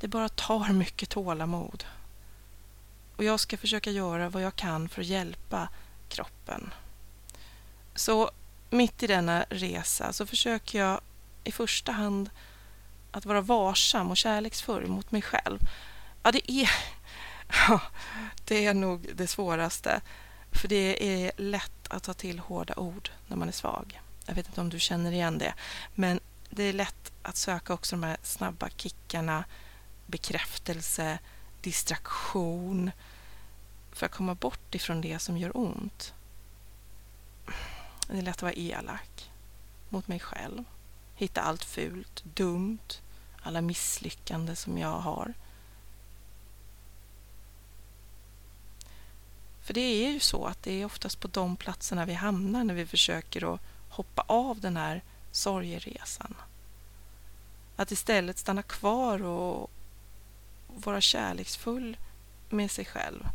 Det 0.00 0.08
bara 0.08 0.28
tar 0.28 0.72
mycket 0.72 1.08
tålamod. 1.08 1.84
Och 3.16 3.24
jag 3.24 3.40
ska 3.40 3.56
försöka 3.56 3.90
göra 3.90 4.28
vad 4.28 4.42
jag 4.42 4.56
kan 4.56 4.88
för 4.88 5.00
att 5.00 5.06
hjälpa 5.06 5.68
kroppen. 6.08 6.74
Så 7.94 8.30
mitt 8.70 9.02
i 9.02 9.06
denna 9.06 9.44
resa 9.50 10.12
så 10.12 10.26
försöker 10.26 10.78
jag 10.78 11.00
i 11.44 11.52
första 11.52 11.92
hand 11.92 12.30
att 13.10 13.26
vara 13.26 13.40
varsam 13.40 14.10
och 14.10 14.16
kärleksfull 14.16 14.86
mot 14.86 15.12
mig 15.12 15.22
själv. 15.22 15.58
Ja, 16.22 16.32
det 16.32 16.50
är, 16.50 16.70
det 18.44 18.66
är 18.66 18.74
nog 18.74 19.08
det 19.14 19.26
svåraste. 19.26 20.00
För 20.52 20.68
det 20.68 21.22
är 21.22 21.32
lätt 21.36 21.88
att 21.88 22.02
ta 22.02 22.14
till 22.14 22.38
hårda 22.38 22.74
ord 22.76 23.10
när 23.26 23.36
man 23.36 23.48
är 23.48 23.52
svag. 23.52 24.00
Jag 24.26 24.34
vet 24.34 24.46
inte 24.46 24.60
om 24.60 24.70
du 24.70 24.80
känner 24.80 25.12
igen 25.12 25.38
det. 25.38 25.54
Men 25.94 26.20
det 26.50 26.62
är 26.62 26.72
lätt 26.72 27.12
att 27.22 27.36
söka 27.36 27.74
också 27.74 27.96
de 27.96 28.02
här 28.02 28.16
snabba 28.22 28.68
kickarna 28.76 29.44
bekräftelse, 30.10 31.18
distraktion 31.60 32.90
för 33.92 34.06
att 34.06 34.12
komma 34.12 34.34
bort 34.34 34.74
ifrån 34.74 35.00
det 35.00 35.18
som 35.18 35.38
gör 35.38 35.56
ont. 35.56 36.14
Det 38.06 38.18
är 38.18 38.22
lätt 38.22 38.36
att 38.36 38.42
vara 38.42 38.52
elak 38.52 39.30
mot 39.88 40.08
mig 40.08 40.20
själv. 40.20 40.64
Hitta 41.14 41.40
allt 41.40 41.64
fult, 41.64 42.24
dumt, 42.24 43.00
alla 43.42 43.60
misslyckanden 43.60 44.56
som 44.56 44.78
jag 44.78 44.98
har. 44.98 45.34
För 49.62 49.74
det 49.74 49.80
är 49.80 50.12
ju 50.12 50.20
så 50.20 50.46
att 50.46 50.62
det 50.62 50.72
är 50.72 50.84
oftast 50.84 51.20
på 51.20 51.28
de 51.28 51.56
platserna 51.56 52.04
vi 52.04 52.14
hamnar 52.14 52.64
när 52.64 52.74
vi 52.74 52.86
försöker 52.86 53.54
att 53.54 53.60
hoppa 53.88 54.24
av 54.26 54.60
den 54.60 54.76
här 54.76 55.02
sorgeresan. 55.32 56.34
Att 57.76 57.90
istället 57.90 58.38
stanna 58.38 58.62
kvar 58.62 59.22
och, 59.22 59.70
vara 60.76 61.00
kärleksfull 61.00 61.96
med 62.48 62.70
sig 62.70 62.84
själv, 62.84 63.28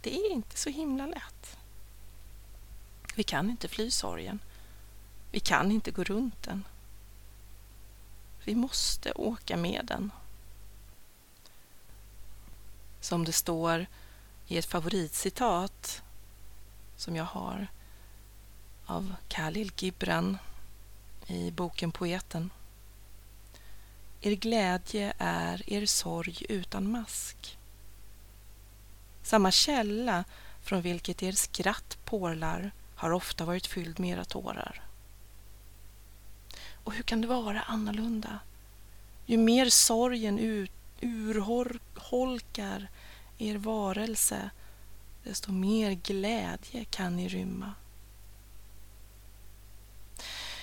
det 0.00 0.16
är 0.16 0.32
inte 0.32 0.56
så 0.56 0.70
himla 0.70 1.06
lätt. 1.06 1.56
Vi 3.14 3.22
kan 3.22 3.50
inte 3.50 3.68
fly 3.68 3.90
sorgen. 3.90 4.38
Vi 5.30 5.40
kan 5.40 5.72
inte 5.72 5.90
gå 5.90 6.04
runt 6.04 6.42
den. 6.42 6.64
Vi 8.44 8.54
måste 8.54 9.12
åka 9.12 9.56
med 9.56 9.84
den. 9.86 10.10
Som 13.00 13.24
det 13.24 13.32
står 13.32 13.86
i 14.46 14.58
ett 14.58 14.66
favoritcitat 14.66 16.02
som 16.96 17.16
jag 17.16 17.24
har 17.24 17.66
av 18.86 19.14
Khalil 19.28 19.72
Gibran 19.76 20.38
i 21.26 21.50
boken 21.50 21.92
Poeten. 21.92 22.50
Er 24.24 24.36
glädje 24.36 25.12
är 25.18 25.62
er 25.66 25.86
sorg 25.86 26.46
utan 26.48 26.90
mask. 26.90 27.58
Samma 29.22 29.50
källa 29.50 30.24
från 30.62 30.82
vilket 30.82 31.22
er 31.22 31.32
skratt 31.32 31.98
porlar 32.04 32.70
har 32.96 33.10
ofta 33.10 33.44
varit 33.44 33.66
fylld 33.66 34.00
med 34.00 34.10
era 34.10 34.24
tårar. 34.24 34.82
Och 36.84 36.94
hur 36.94 37.02
kan 37.02 37.20
det 37.20 37.26
vara 37.26 37.62
annorlunda? 37.62 38.38
Ju 39.26 39.36
mer 39.36 39.68
sorgen 39.68 40.38
ut, 40.38 40.72
urholkar 41.00 42.88
er 43.38 43.56
varelse, 43.56 44.50
desto 45.24 45.52
mer 45.52 45.92
glädje 45.92 46.84
kan 46.84 47.16
ni 47.16 47.28
rymma. 47.28 47.74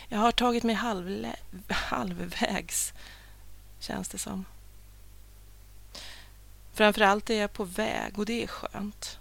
Jag 0.10 0.20
har 0.20 0.32
tagit 0.32 0.64
mig 0.64 0.76
halvlä, 0.76 1.36
halvvägs 1.70 2.94
känns 3.80 4.10
det 4.10 4.18
som. 4.18 4.46
Framförallt 6.74 7.30
är 7.30 7.42
jag 7.42 7.54
på 7.54 7.64
väg 7.64 8.20
och 8.20 8.26
det 8.26 8.44
är 8.44 8.48
skönt. 8.48 9.20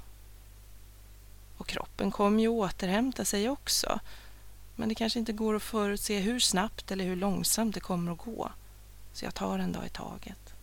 Och 1.56 1.66
kroppen 1.66 2.10
kommer 2.10 2.42
ju 2.42 2.48
återhämta 2.48 3.24
sig 3.24 3.48
också. 3.48 4.00
Men 4.76 4.88
det 4.88 4.94
kanske 4.94 5.18
inte 5.18 5.32
går 5.32 5.54
att 5.54 5.62
förutse 5.62 6.18
hur 6.18 6.40
snabbt 6.40 6.90
eller 6.90 7.04
hur 7.04 7.16
långsamt 7.16 7.74
det 7.74 7.80
kommer 7.80 8.12
att 8.12 8.18
gå. 8.18 8.52
Så 9.12 9.24
jag 9.24 9.34
tar 9.34 9.58
en 9.58 9.72
dag 9.72 9.86
i 9.86 9.88
taget. 9.88 10.54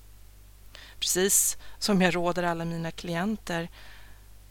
Precis 1.00 1.58
som 1.80 2.02
jag 2.02 2.16
råder 2.16 2.44
alla 2.44 2.66
mina 2.66 2.92
klienter 2.92 3.70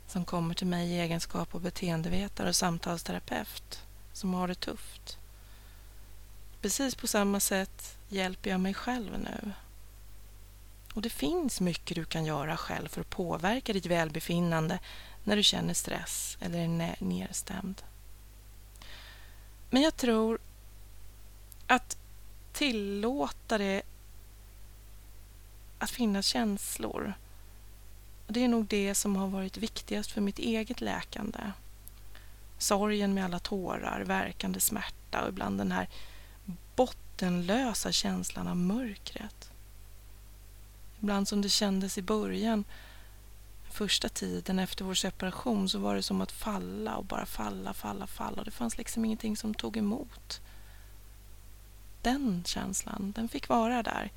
som 0.06 0.24
kommer 0.24 0.54
till 0.54 0.66
mig 0.66 0.88
i 0.88 1.00
egenskap 1.00 1.54
av 1.54 1.60
beteendevetare 1.60 2.48
och 2.48 2.56
samtalsterapeut 2.56 3.82
som 4.12 4.34
har 4.34 4.48
det 4.48 4.54
tufft. 4.54 5.18
Precis 6.64 6.94
på 6.94 7.06
samma 7.06 7.40
sätt 7.40 7.98
hjälper 8.08 8.50
jag 8.50 8.60
mig 8.60 8.74
själv 8.74 9.18
nu. 9.18 9.52
Och 10.94 11.02
det 11.02 11.10
finns 11.10 11.60
mycket 11.60 11.94
du 11.94 12.04
kan 12.04 12.24
göra 12.24 12.56
själv 12.56 12.88
för 12.88 13.00
att 13.00 13.10
påverka 13.10 13.72
ditt 13.72 13.86
välbefinnande 13.86 14.78
när 15.24 15.36
du 15.36 15.42
känner 15.42 15.74
stress 15.74 16.38
eller 16.40 16.58
är 16.58 16.96
nedstämd. 16.98 17.82
Men 19.70 19.82
jag 19.82 19.96
tror 19.96 20.38
att 21.66 21.96
tillåta 22.52 23.58
det 23.58 23.82
att 25.78 25.90
finnas 25.90 26.26
känslor. 26.26 27.14
Det 28.26 28.44
är 28.44 28.48
nog 28.48 28.66
det 28.66 28.94
som 28.94 29.16
har 29.16 29.28
varit 29.28 29.56
viktigast 29.56 30.10
för 30.10 30.20
mitt 30.20 30.38
eget 30.38 30.80
läkande. 30.80 31.40
Sorgen 32.58 33.14
med 33.14 33.24
alla 33.24 33.38
tårar, 33.38 34.04
verkande 34.06 34.60
smärta 34.60 35.22
och 35.22 35.28
ibland 35.28 35.58
den 35.58 35.72
här 35.72 35.88
bottenlösa 36.76 37.92
känslan 37.92 38.48
av 38.48 38.56
mörkret. 38.56 39.50
Ibland 41.00 41.28
som 41.28 41.42
det 41.42 41.48
kändes 41.48 41.98
i 41.98 42.02
början, 42.02 42.64
första 43.70 44.08
tiden 44.08 44.58
efter 44.58 44.84
vår 44.84 44.94
separation, 44.94 45.68
så 45.68 45.78
var 45.78 45.94
det 45.94 46.02
som 46.02 46.20
att 46.20 46.32
falla 46.32 46.96
och 46.96 47.04
bara 47.04 47.26
falla, 47.26 47.74
falla, 47.74 48.06
falla. 48.06 48.44
Det 48.44 48.50
fanns 48.50 48.78
liksom 48.78 49.04
ingenting 49.04 49.36
som 49.36 49.54
tog 49.54 49.76
emot. 49.76 50.40
Den 52.02 52.42
känslan, 52.46 53.12
den 53.16 53.28
fick 53.28 53.48
vara 53.48 53.82
där. 53.82 54.12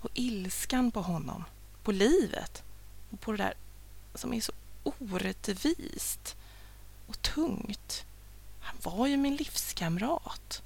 Och 0.00 0.10
ilskan 0.14 0.90
på 0.90 1.02
honom, 1.02 1.44
på 1.82 1.92
livet 1.92 2.62
och 3.10 3.20
på 3.20 3.32
det 3.32 3.38
där 3.38 3.54
som 4.14 4.32
är 4.34 4.40
så 4.40 4.52
orättvist 4.82 6.36
och 7.06 7.22
tungt. 7.22 8.04
Han 8.60 8.76
var 8.82 9.06
ju 9.06 9.16
min 9.16 9.36
livskamrat. 9.36 10.62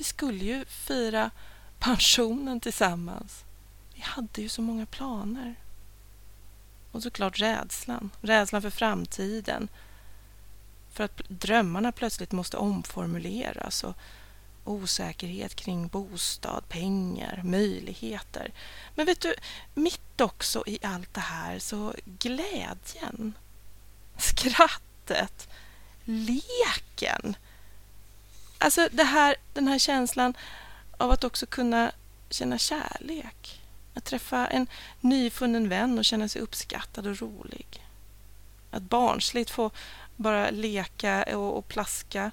Vi 0.00 0.04
skulle 0.04 0.44
ju 0.44 0.64
fira 0.64 1.30
pensionen 1.78 2.60
tillsammans. 2.60 3.44
Vi 3.94 4.00
hade 4.00 4.42
ju 4.42 4.48
så 4.48 4.62
många 4.62 4.86
planer. 4.86 5.54
Och 6.92 7.02
såklart 7.02 7.40
rädslan. 7.40 8.10
Rädslan 8.20 8.62
för 8.62 8.70
framtiden. 8.70 9.68
För 10.92 11.04
att 11.04 11.20
drömmarna 11.28 11.92
plötsligt 11.92 12.32
måste 12.32 12.56
omformuleras 12.56 13.84
och 13.84 13.94
osäkerhet 14.64 15.54
kring 15.54 15.88
bostad, 15.88 16.68
pengar, 16.68 17.40
möjligheter. 17.44 18.52
Men 18.94 19.06
vet 19.06 19.20
du, 19.20 19.34
mitt 19.74 20.20
också 20.20 20.64
i 20.66 20.78
allt 20.82 21.14
det 21.14 21.20
här 21.20 21.58
så 21.58 21.94
glädjen, 22.04 23.34
skrattet, 24.18 25.48
leken. 26.04 27.36
Alltså 28.62 28.88
det 28.92 29.04
här, 29.04 29.36
den 29.52 29.68
här 29.68 29.78
känslan 29.78 30.34
av 30.96 31.10
att 31.10 31.24
också 31.24 31.46
kunna 31.46 31.92
känna 32.30 32.58
kärlek. 32.58 33.60
Att 33.94 34.04
träffa 34.04 34.46
en 34.46 34.66
nyfunnen 35.00 35.68
vän 35.68 35.98
och 35.98 36.04
känna 36.04 36.28
sig 36.28 36.42
uppskattad 36.42 37.06
och 37.06 37.20
rolig. 37.20 37.86
Att 38.70 38.82
barnsligt 38.82 39.50
få 39.50 39.70
bara 40.16 40.50
leka 40.50 41.36
och, 41.36 41.58
och 41.58 41.68
plaska 41.68 42.30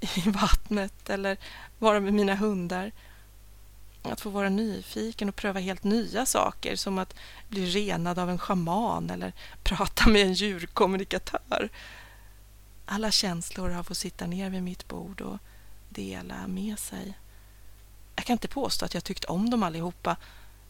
i 0.00 0.20
vattnet 0.30 1.10
eller 1.10 1.36
vara 1.78 2.00
med 2.00 2.14
mina 2.14 2.34
hundar. 2.34 2.92
Att 4.02 4.20
få 4.20 4.30
vara 4.30 4.48
nyfiken 4.48 5.28
och 5.28 5.36
pröva 5.36 5.60
helt 5.60 5.84
nya 5.84 6.26
saker 6.26 6.76
som 6.76 6.98
att 6.98 7.14
bli 7.48 7.66
renad 7.66 8.18
av 8.18 8.30
en 8.30 8.38
schaman 8.38 9.10
eller 9.10 9.32
prata 9.62 10.08
med 10.08 10.22
en 10.22 10.32
djurkommunikatör. 10.32 11.68
Alla 12.86 13.10
känslor 13.10 13.70
har 13.70 13.82
fått 13.82 13.98
sitta 13.98 14.26
ner 14.26 14.50
vid 14.50 14.62
mitt 14.62 14.88
bord 14.88 15.20
och 15.20 15.38
dela 15.90 16.46
med 16.46 16.78
sig. 16.78 17.18
Jag 18.16 18.24
kan 18.24 18.34
inte 18.34 18.48
påstå 18.48 18.84
att 18.84 18.94
jag 18.94 19.04
tyckt 19.04 19.24
om 19.24 19.50
dem 19.50 19.62
allihopa 19.62 20.16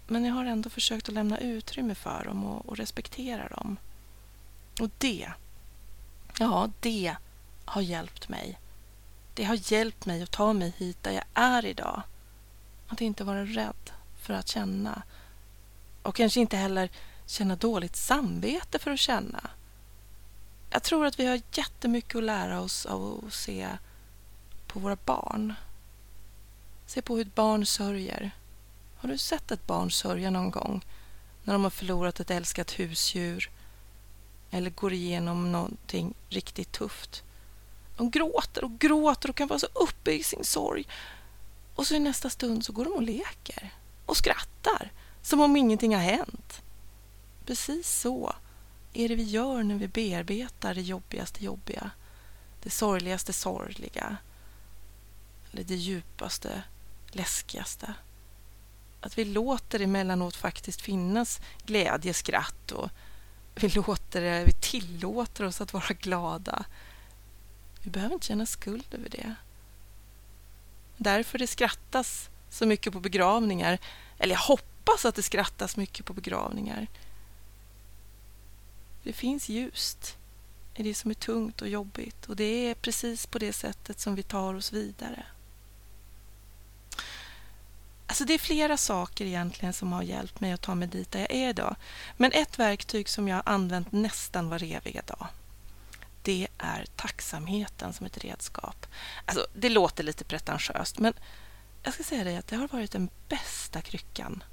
men 0.06 0.24
jag 0.24 0.34
har 0.34 0.44
ändå 0.44 0.70
försökt 0.70 1.08
att 1.08 1.14
lämna 1.14 1.38
utrymme 1.38 1.94
för 1.94 2.24
dem 2.24 2.44
och, 2.44 2.68
och 2.68 2.76
respektera 2.76 3.48
dem. 3.48 3.76
Och 4.80 4.90
det, 4.98 5.32
ja, 6.38 6.70
det 6.80 7.16
har 7.64 7.82
hjälpt 7.82 8.28
mig. 8.28 8.58
Det 9.34 9.44
har 9.44 9.72
hjälpt 9.72 10.06
mig 10.06 10.22
att 10.22 10.30
ta 10.30 10.52
mig 10.52 10.74
hit 10.76 11.02
där 11.02 11.10
jag 11.10 11.24
är 11.34 11.64
idag. 11.64 12.02
Att 12.88 13.00
inte 13.00 13.24
vara 13.24 13.44
rädd 13.44 13.90
för 14.20 14.34
att 14.34 14.48
känna. 14.48 15.02
Och 16.02 16.14
kanske 16.14 16.40
inte 16.40 16.56
heller 16.56 16.90
känna 17.26 17.56
dåligt 17.56 17.96
samvete 17.96 18.78
för 18.78 18.90
att 18.90 19.00
känna. 19.00 19.50
Jag 20.70 20.82
tror 20.82 21.06
att 21.06 21.18
vi 21.20 21.26
har 21.26 21.40
jättemycket 21.52 22.16
att 22.16 22.24
lära 22.24 22.60
oss 22.60 22.86
av 22.86 23.24
att 23.26 23.32
se 23.32 23.68
på 24.72 24.80
våra 24.80 24.96
barn. 25.04 25.54
Se 26.86 27.02
på 27.02 27.16
hur 27.16 27.26
ett 27.26 27.34
barn 27.34 27.66
sörjer. 27.66 28.30
Har 28.96 29.08
du 29.08 29.18
sett 29.18 29.50
ett 29.50 29.66
barn 29.66 29.90
sörja 29.90 30.30
någon 30.30 30.50
gång 30.50 30.84
när 31.44 31.52
de 31.52 31.62
har 31.62 31.70
förlorat 31.70 32.20
ett 32.20 32.30
älskat 32.30 32.70
husdjur 32.70 33.50
eller 34.50 34.70
går 34.70 34.92
igenom 34.92 35.52
någonting 35.52 36.14
riktigt 36.28 36.72
tufft? 36.72 37.22
De 37.96 38.10
gråter 38.10 38.64
och 38.64 38.78
gråter 38.78 39.30
och 39.30 39.36
kan 39.36 39.48
vara 39.48 39.58
så 39.58 39.68
uppe 39.74 40.12
i 40.12 40.22
sin 40.22 40.44
sorg. 40.44 40.86
Och 41.74 41.86
så 41.86 41.94
i 41.94 41.98
nästa 41.98 42.30
stund 42.30 42.64
så 42.64 42.72
går 42.72 42.84
de 42.84 42.92
och 42.92 43.02
leker 43.02 43.70
och 44.06 44.16
skrattar 44.16 44.92
som 45.22 45.40
om 45.40 45.56
ingenting 45.56 45.94
har 45.94 46.02
hänt. 46.02 46.62
Precis 47.46 48.00
så 48.00 48.34
är 48.92 49.08
det 49.08 49.14
vi 49.14 49.22
gör 49.22 49.62
när 49.62 49.74
vi 49.74 49.88
bearbetar 49.88 50.74
det 50.74 50.82
jobbigaste 50.82 51.44
jobbiga, 51.44 51.90
det 52.62 52.70
sorgligaste 52.70 53.32
sorgliga 53.32 54.16
eller 55.52 55.64
det 55.64 55.74
djupaste 55.74 56.62
läskigaste. 57.10 57.94
Att 59.00 59.18
vi 59.18 59.24
låter 59.24 59.80
emellanåt 59.80 60.36
faktiskt 60.36 60.80
finnas 60.80 61.40
glädje, 61.64 62.14
skratt 62.14 62.72
och 62.72 62.90
vi 63.54 63.68
låter 63.68 64.20
det, 64.20 64.44
vi 64.44 64.52
tillåter 64.52 65.44
oss 65.44 65.60
att 65.60 65.72
vara 65.72 65.94
glada. 66.00 66.64
Vi 67.82 67.90
behöver 67.90 68.14
inte 68.14 68.26
känna 68.26 68.46
skuld 68.46 68.86
över 68.94 69.08
det. 69.08 69.34
Därför 70.96 71.38
det 71.38 71.46
skrattas 71.46 72.30
så 72.50 72.66
mycket 72.66 72.92
på 72.92 73.00
begravningar. 73.00 73.78
Eller 74.18 74.34
jag 74.34 74.40
hoppas 74.40 75.04
att 75.04 75.14
det 75.14 75.22
skrattas 75.22 75.76
mycket 75.76 76.06
på 76.06 76.12
begravningar. 76.12 76.86
Det 79.02 79.12
finns 79.12 79.48
ljust 79.48 80.16
i 80.74 80.82
det 80.82 80.94
som 80.94 81.10
är 81.10 81.14
tungt 81.14 81.62
och 81.62 81.68
jobbigt 81.68 82.26
och 82.26 82.36
det 82.36 82.70
är 82.70 82.74
precis 82.74 83.26
på 83.26 83.38
det 83.38 83.52
sättet 83.52 84.00
som 84.00 84.14
vi 84.14 84.22
tar 84.22 84.54
oss 84.54 84.72
vidare. 84.72 85.26
Alltså 88.10 88.24
det 88.24 88.34
är 88.34 88.38
flera 88.38 88.76
saker 88.76 89.24
egentligen 89.24 89.72
som 89.72 89.92
har 89.92 90.02
hjälpt 90.02 90.40
mig 90.40 90.52
att 90.52 90.60
ta 90.60 90.74
mig 90.74 90.88
dit 90.88 91.10
där 91.10 91.20
jag 91.20 91.30
är 91.30 91.48
idag. 91.48 91.76
Men 92.16 92.32
ett 92.32 92.58
verktyg 92.58 93.08
som 93.08 93.28
jag 93.28 93.36
har 93.36 93.42
använt 93.46 93.92
nästan 93.92 94.48
var 94.48 94.62
eviga 94.62 95.02
dag 95.06 95.26
det 96.22 96.48
är 96.58 96.86
tacksamheten 96.96 97.92
som 97.92 98.06
ett 98.06 98.24
redskap. 98.24 98.86
Alltså, 99.24 99.46
det 99.54 99.68
låter 99.68 100.04
lite 100.04 100.24
pretentiöst, 100.24 100.98
men 100.98 101.12
jag 101.82 101.94
ska 101.94 102.02
säga 102.02 102.24
dig 102.24 102.36
att 102.36 102.46
det 102.46 102.56
har 102.56 102.68
varit 102.68 102.92
den 102.92 103.08
bästa 103.28 103.80
kryckan. 103.80 104.44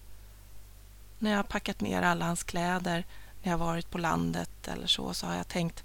När 1.20 1.30
jag 1.32 1.38
har 1.38 1.44
packat 1.44 1.82
ner 1.82 2.02
alla 2.02 2.26
hans 2.26 2.44
kläder, 2.44 3.06
när 3.44 3.52
jag 3.52 3.58
har 3.58 3.66
varit 3.66 3.92
på 3.92 3.98
landet 3.98 4.68
eller 4.68 4.88
så, 4.88 5.14
så 5.14 5.26
har 5.28 5.36
jag 5.36 5.48
tänkt 5.48 5.84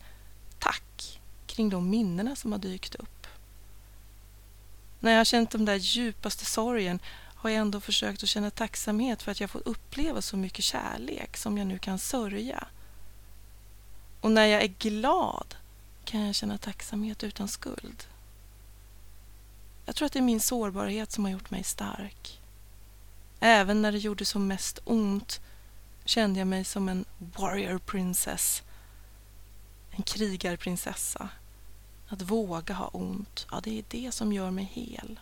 tack 0.59 1.21
kring 1.47 1.71
de 1.71 1.91
minnena 1.91 2.37
som 2.37 2.53
har 2.53 2.59
dykt 2.59 2.95
upp. 2.95 3.27
När 5.01 5.11
jag 5.11 5.19
har 5.19 5.25
känt 5.25 5.51
den 5.51 5.65
där 5.65 5.77
djupaste 5.77 6.45
sorgen 6.45 7.01
har 7.43 7.51
jag 7.51 7.61
ändå 7.61 7.81
försökt 7.81 8.23
att 8.23 8.29
känna 8.29 8.51
tacksamhet 8.51 9.23
för 9.23 9.33
att 9.33 9.41
jag 9.41 9.51
fått 9.51 9.67
uppleva 9.67 10.23
så 10.23 10.37
mycket 10.37 10.65
kärlek 10.65 11.37
som 11.37 11.59
jag 11.59 11.67
nu 11.67 11.79
kan 11.79 11.99
sörja. 11.99 12.69
Och 14.21 14.31
när 14.31 14.47
jag 14.47 14.63
är 14.63 14.75
glad 14.79 15.55
kan 16.05 16.21
jag 16.27 16.35
känna 16.35 16.59
tacksamhet 16.59 17.25
utan 17.25 17.49
skuld. 17.49 18.05
Jag 19.87 19.97
tror 19.97 20.07
att 20.07 20.13
det 20.13 20.19
är 20.19 20.23
min 20.23 20.41
sårbarhet 20.41 21.13
som 21.13 21.25
har 21.25 21.33
gjort 21.33 21.51
mig 21.51 21.65
stark. 21.65 22.41
Även 23.41 23.83
när 23.83 23.93
det 23.93 23.99
gjorde 23.99 24.25
som 24.25 24.47
mest 24.47 24.79
ont 24.85 25.41
kände 26.05 26.39
jag 26.39 26.49
mig 26.49 26.65
som 26.65 26.89
en 26.89 27.05
warrior 27.19 27.79
princess. 27.79 28.63
En 29.91 30.03
krigarprinsessa. 30.03 31.29
Att 32.09 32.23
våga 32.23 32.75
ha 32.75 32.87
ont, 32.87 33.47
ja 33.51 33.61
det 33.63 33.79
är 33.79 33.85
det 33.89 34.13
som 34.13 34.33
gör 34.33 34.51
mig 34.51 34.65
hel. 34.65 35.21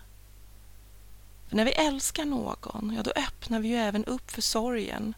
För 1.51 1.57
när 1.57 1.65
vi 1.65 1.73
älskar 1.73 2.25
någon, 2.25 2.93
ja 2.97 3.03
då 3.03 3.11
öppnar 3.11 3.61
vi 3.61 3.69
ju 3.69 3.77
även 3.77 4.05
upp 4.05 4.31
för 4.31 4.43
sorgen. 4.43 5.15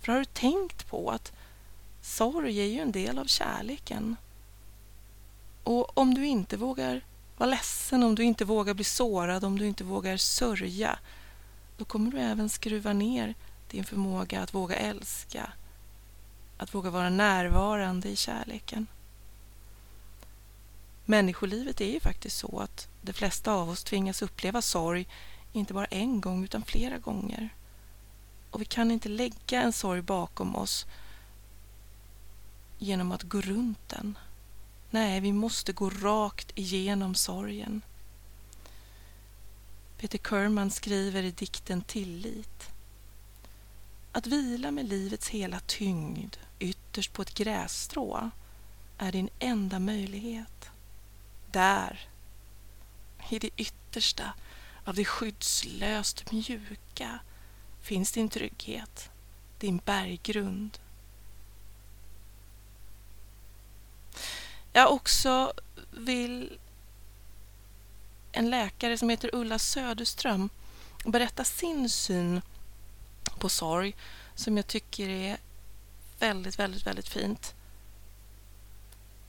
För 0.00 0.12
har 0.12 0.18
du 0.18 0.24
tänkt 0.24 0.88
på 0.88 1.10
att 1.10 1.32
sorg 2.02 2.60
är 2.60 2.64
ju 2.64 2.80
en 2.80 2.92
del 2.92 3.18
av 3.18 3.24
kärleken. 3.24 4.16
Och 5.62 5.98
om 5.98 6.14
du 6.14 6.26
inte 6.26 6.56
vågar 6.56 7.04
vara 7.36 7.50
ledsen, 7.50 8.02
om 8.02 8.14
du 8.14 8.24
inte 8.24 8.44
vågar 8.44 8.74
bli 8.74 8.84
sårad, 8.84 9.44
om 9.44 9.58
du 9.58 9.66
inte 9.66 9.84
vågar 9.84 10.16
sörja, 10.16 10.98
då 11.76 11.84
kommer 11.84 12.10
du 12.10 12.18
även 12.18 12.48
skruva 12.48 12.92
ner 12.92 13.34
din 13.70 13.84
förmåga 13.84 14.40
att 14.40 14.54
våga 14.54 14.76
älska, 14.76 15.52
att 16.58 16.74
våga 16.74 16.90
vara 16.90 17.10
närvarande 17.10 18.08
i 18.08 18.16
kärleken. 18.16 18.86
Människolivet 21.04 21.80
är 21.80 21.92
ju 21.92 22.00
faktiskt 22.00 22.38
så 22.38 22.60
att 22.60 22.88
de 23.06 23.12
flesta 23.12 23.52
av 23.52 23.70
oss 23.70 23.84
tvingas 23.84 24.22
uppleva 24.22 24.62
sorg 24.62 25.06
inte 25.52 25.74
bara 25.74 25.84
en 25.84 26.20
gång 26.20 26.44
utan 26.44 26.62
flera 26.62 26.98
gånger. 26.98 27.48
Och 28.50 28.60
vi 28.60 28.64
kan 28.64 28.90
inte 28.90 29.08
lägga 29.08 29.62
en 29.62 29.72
sorg 29.72 30.02
bakom 30.02 30.56
oss 30.56 30.86
genom 32.78 33.12
att 33.12 33.22
gå 33.22 33.40
runt 33.40 33.88
den. 33.88 34.18
Nej, 34.90 35.20
vi 35.20 35.32
måste 35.32 35.72
gå 35.72 35.90
rakt 35.90 36.52
igenom 36.54 37.14
sorgen. 37.14 37.82
Peter 39.98 40.18
Kerman 40.18 40.70
skriver 40.70 41.22
i 41.22 41.30
dikten 41.30 41.82
Tillit. 41.82 42.70
Att 44.12 44.26
vila 44.26 44.70
med 44.70 44.88
livets 44.88 45.28
hela 45.28 45.60
tyngd 45.60 46.36
ytterst 46.58 47.12
på 47.12 47.22
ett 47.22 47.34
grässtrå 47.34 48.30
är 48.98 49.12
din 49.12 49.28
enda 49.38 49.78
möjlighet. 49.78 50.70
Där, 51.50 52.08
i 53.28 53.38
det 53.38 53.50
yttersta 53.56 54.32
av 54.84 54.94
det 54.94 55.04
skyddslöst 55.04 56.32
mjuka 56.32 57.18
finns 57.80 58.12
din 58.12 58.28
trygghet, 58.28 59.10
din 59.58 59.80
berggrund. 59.84 60.78
Jag 64.72 64.92
också 64.92 65.52
vill 65.90 66.58
en 68.32 68.50
läkare 68.50 68.98
som 68.98 69.10
heter 69.10 69.30
Ulla 69.32 69.58
Söderström 69.58 70.48
berätta 71.04 71.44
sin 71.44 71.90
syn 71.90 72.42
på 73.38 73.48
sorg 73.48 73.96
som 74.34 74.56
jag 74.56 74.66
tycker 74.66 75.08
är 75.08 75.36
väldigt, 76.18 76.58
väldigt, 76.58 76.86
väldigt 76.86 77.08
fint. 77.08 77.54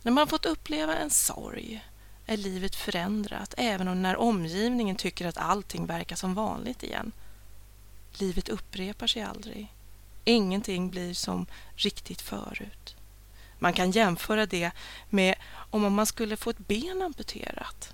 När 0.02 0.12
man 0.12 0.28
fått 0.28 0.46
uppleva 0.46 0.96
en 0.96 1.10
sorg 1.10 1.87
är 2.28 2.38
livet 2.38 2.76
förändrat 2.76 3.54
även 3.58 3.88
om 3.88 4.02
när 4.02 4.18
omgivningen 4.18 4.96
tycker 4.96 5.28
att 5.28 5.38
allting 5.38 5.86
verkar 5.86 6.16
som 6.16 6.34
vanligt 6.34 6.84
igen. 6.84 7.12
Livet 8.14 8.50
upprepar 8.50 9.08
sig 9.08 9.22
aldrig. 9.22 9.74
Ingenting 10.24 10.90
blir 10.90 11.14
som 11.14 11.46
riktigt 11.76 12.22
förut. 12.22 12.96
Man 13.60 13.74
kan 13.74 13.92
jämföra 13.92 14.46
det 14.46 14.72
med 15.10 15.36
om 15.50 15.94
man 15.94 16.06
skulle 16.06 16.38
få 16.38 16.50
ett 16.50 16.68
ben 16.68 17.02
amputerat. 17.02 17.94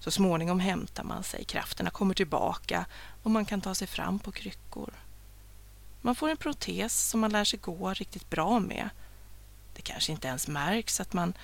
Så 0.00 0.10
småningom 0.10 0.60
hämtar 0.60 1.04
man 1.04 1.24
sig, 1.24 1.44
krafterna 1.44 1.90
kommer 1.90 2.14
tillbaka 2.14 2.86
och 3.22 3.30
man 3.30 3.44
kan 3.44 3.60
ta 3.60 3.74
sig 3.74 3.86
fram 3.86 4.18
på 4.18 4.32
kryckor. 4.32 4.92
Man 6.00 6.14
får 6.14 6.28
en 6.28 6.36
protes 6.36 7.08
som 7.08 7.20
man 7.20 7.32
lär 7.32 7.44
sig 7.44 7.58
gå 7.58 7.94
riktigt 7.94 8.30
bra 8.30 8.60
med. 8.60 8.88
Det 9.74 9.82
kanske 9.82 10.12
inte 10.12 10.28
ens 10.28 10.48
märks 10.48 11.00
att 11.00 11.12
man 11.12 11.34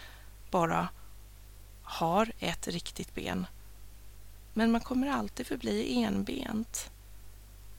bara 0.50 0.88
har 1.84 2.32
ett 2.38 2.68
riktigt 2.68 3.14
ben. 3.14 3.46
Men 4.52 4.70
man 4.70 4.80
kommer 4.80 5.10
alltid 5.10 5.46
förbli 5.46 6.02
enbent. 6.02 6.90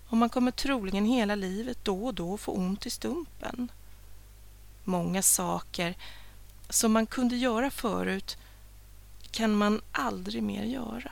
Och 0.07 0.17
man 0.17 0.29
kommer 0.29 0.51
troligen 0.51 1.05
hela 1.05 1.35
livet 1.35 1.77
då 1.83 2.05
och 2.05 2.13
då 2.13 2.37
få 2.37 2.51
ont 2.51 2.85
i 2.85 2.89
stumpen. 2.89 3.71
Många 4.83 5.21
saker 5.21 5.95
som 6.69 6.91
man 6.91 7.05
kunde 7.05 7.35
göra 7.35 7.71
förut 7.71 8.37
kan 9.31 9.55
man 9.55 9.81
aldrig 9.91 10.43
mer 10.43 10.63
göra. 10.63 11.11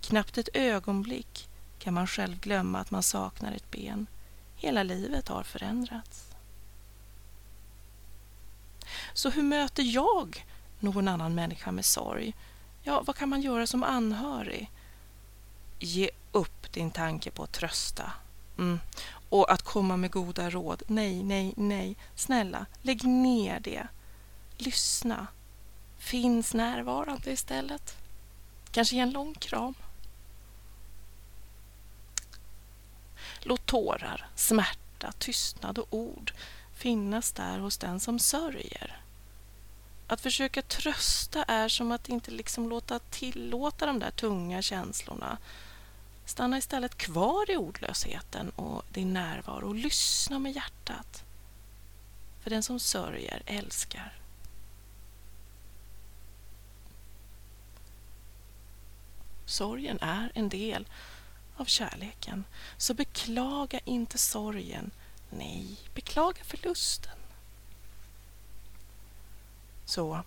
Knappt 0.00 0.38
ett 0.38 0.48
ögonblick 0.54 1.48
kan 1.78 1.94
man 1.94 2.06
själv 2.06 2.40
glömma 2.40 2.78
att 2.78 2.90
man 2.90 3.02
saknar 3.02 3.52
ett 3.52 3.70
ben. 3.70 4.06
Hela 4.56 4.82
livet 4.82 5.28
har 5.28 5.42
förändrats. 5.42 6.24
Så 9.14 9.30
hur 9.30 9.42
möter 9.42 9.82
jag 9.82 10.46
någon 10.80 11.08
annan 11.08 11.34
människa 11.34 11.72
med 11.72 11.84
sorg? 11.84 12.34
Ja, 12.82 13.02
vad 13.06 13.16
kan 13.16 13.28
man 13.28 13.40
göra 13.40 13.66
som 13.66 13.82
anhörig? 13.82 14.70
Ge 15.78 16.10
upp 16.32 16.72
din 16.72 16.90
tanke 16.90 17.30
på 17.30 17.42
att 17.42 17.52
trösta. 17.52 18.12
Mm. 18.58 18.80
Och 19.28 19.52
att 19.52 19.62
komma 19.62 19.96
med 19.96 20.10
goda 20.10 20.50
råd. 20.50 20.82
Nej, 20.86 21.22
nej, 21.22 21.54
nej. 21.56 21.96
Snälla, 22.14 22.66
lägg 22.82 23.04
ner 23.04 23.60
det. 23.60 23.86
Lyssna. 24.56 25.26
Finns 25.98 26.54
närvarande 26.54 27.32
istället. 27.32 27.96
Kanske 28.70 28.96
ge 28.96 29.02
en 29.02 29.10
lång 29.10 29.34
kram. 29.34 29.74
Låt 33.40 33.66
tårar, 33.66 34.26
smärta, 34.34 35.12
tystnad 35.18 35.78
och 35.78 35.86
ord 35.90 36.32
finnas 36.74 37.32
där 37.32 37.58
hos 37.58 37.78
den 37.78 38.00
som 38.00 38.18
sörjer. 38.18 39.00
Att 40.10 40.20
försöka 40.20 40.62
trösta 40.62 41.42
är 41.44 41.68
som 41.68 41.92
att 41.92 42.08
inte 42.08 42.30
liksom 42.30 42.68
låta 42.68 42.98
tillåta 42.98 43.86
de 43.86 43.98
där 43.98 44.10
tunga 44.10 44.62
känslorna. 44.62 45.38
Stanna 46.24 46.58
istället 46.58 46.98
kvar 46.98 47.50
i 47.50 47.56
ordlösheten 47.56 48.50
och 48.50 48.82
din 48.92 49.12
närvaro 49.12 49.68
och 49.68 49.74
lyssna 49.74 50.38
med 50.38 50.52
hjärtat. 50.52 51.24
För 52.40 52.50
den 52.50 52.62
som 52.62 52.80
sörjer 52.80 53.42
älskar. 53.46 54.18
Sorgen 59.46 59.98
är 60.00 60.32
en 60.34 60.48
del 60.48 60.88
av 61.56 61.64
kärleken. 61.64 62.44
Så 62.76 62.94
beklaga 62.94 63.80
inte 63.84 64.18
sorgen. 64.18 64.90
Nej, 65.30 65.76
beklaga 65.94 66.44
förlusten. 66.44 67.17
Så, 69.88 70.22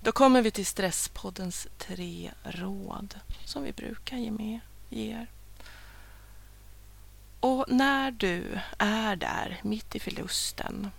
då 0.00 0.12
kommer 0.12 0.42
vi 0.42 0.50
till 0.50 0.66
Stresspoddens 0.66 1.68
tre 1.78 2.32
råd 2.42 3.14
som 3.44 3.62
vi 3.62 3.72
brukar 3.72 4.16
ge 4.16 4.30
med 4.30 4.60
er. 4.90 5.26
Och 7.40 7.64
när 7.68 8.10
du 8.10 8.60
är 8.78 9.16
där, 9.16 9.60
mitt 9.62 9.94
i 9.94 10.00
förlusten 10.00 10.90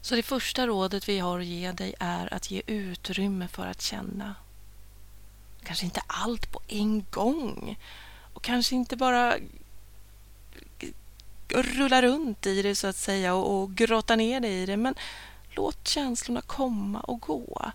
så 0.00 0.14
det 0.14 0.22
första 0.22 0.66
rådet 0.66 1.08
vi 1.08 1.18
har 1.18 1.38
att 1.38 1.46
ge 1.46 1.72
dig 1.72 1.94
är 2.00 2.34
att 2.34 2.50
ge 2.50 2.62
utrymme 2.66 3.48
för 3.48 3.66
att 3.66 3.82
känna. 3.82 4.34
Kanske 5.62 5.84
inte 5.84 6.02
allt 6.06 6.52
på 6.52 6.60
en 6.68 7.04
gång 7.10 7.78
och 8.34 8.42
kanske 8.42 8.74
inte 8.74 8.96
bara 8.96 9.36
rulla 11.48 12.02
runt 12.02 12.46
i 12.46 12.62
det 12.62 12.74
så 12.74 12.86
att 12.86 12.96
säga 12.96 13.34
och, 13.34 13.62
och 13.62 13.74
grotta 13.74 14.16
ner 14.16 14.40
dig 14.40 14.62
i 14.62 14.66
det 14.66 14.76
men 14.76 14.94
låt 15.56 15.88
känslorna 15.88 16.40
komma 16.40 17.00
och 17.00 17.20
gå. 17.20 17.72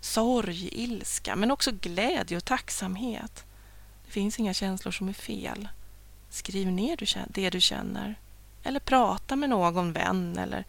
Sorg, 0.00 0.68
ilska 0.72 1.36
men 1.36 1.50
också 1.50 1.70
glädje 1.72 2.36
och 2.36 2.44
tacksamhet. 2.44 3.44
Det 4.04 4.10
finns 4.10 4.38
inga 4.38 4.54
känslor 4.54 4.92
som 4.92 5.08
är 5.08 5.12
fel. 5.12 5.68
Skriv 6.30 6.66
ner 6.66 7.26
det 7.28 7.50
du 7.50 7.60
känner 7.60 8.14
eller 8.62 8.80
prata 8.80 9.36
med 9.36 9.50
någon 9.50 9.92
vän 9.92 10.38
eller 10.38 10.64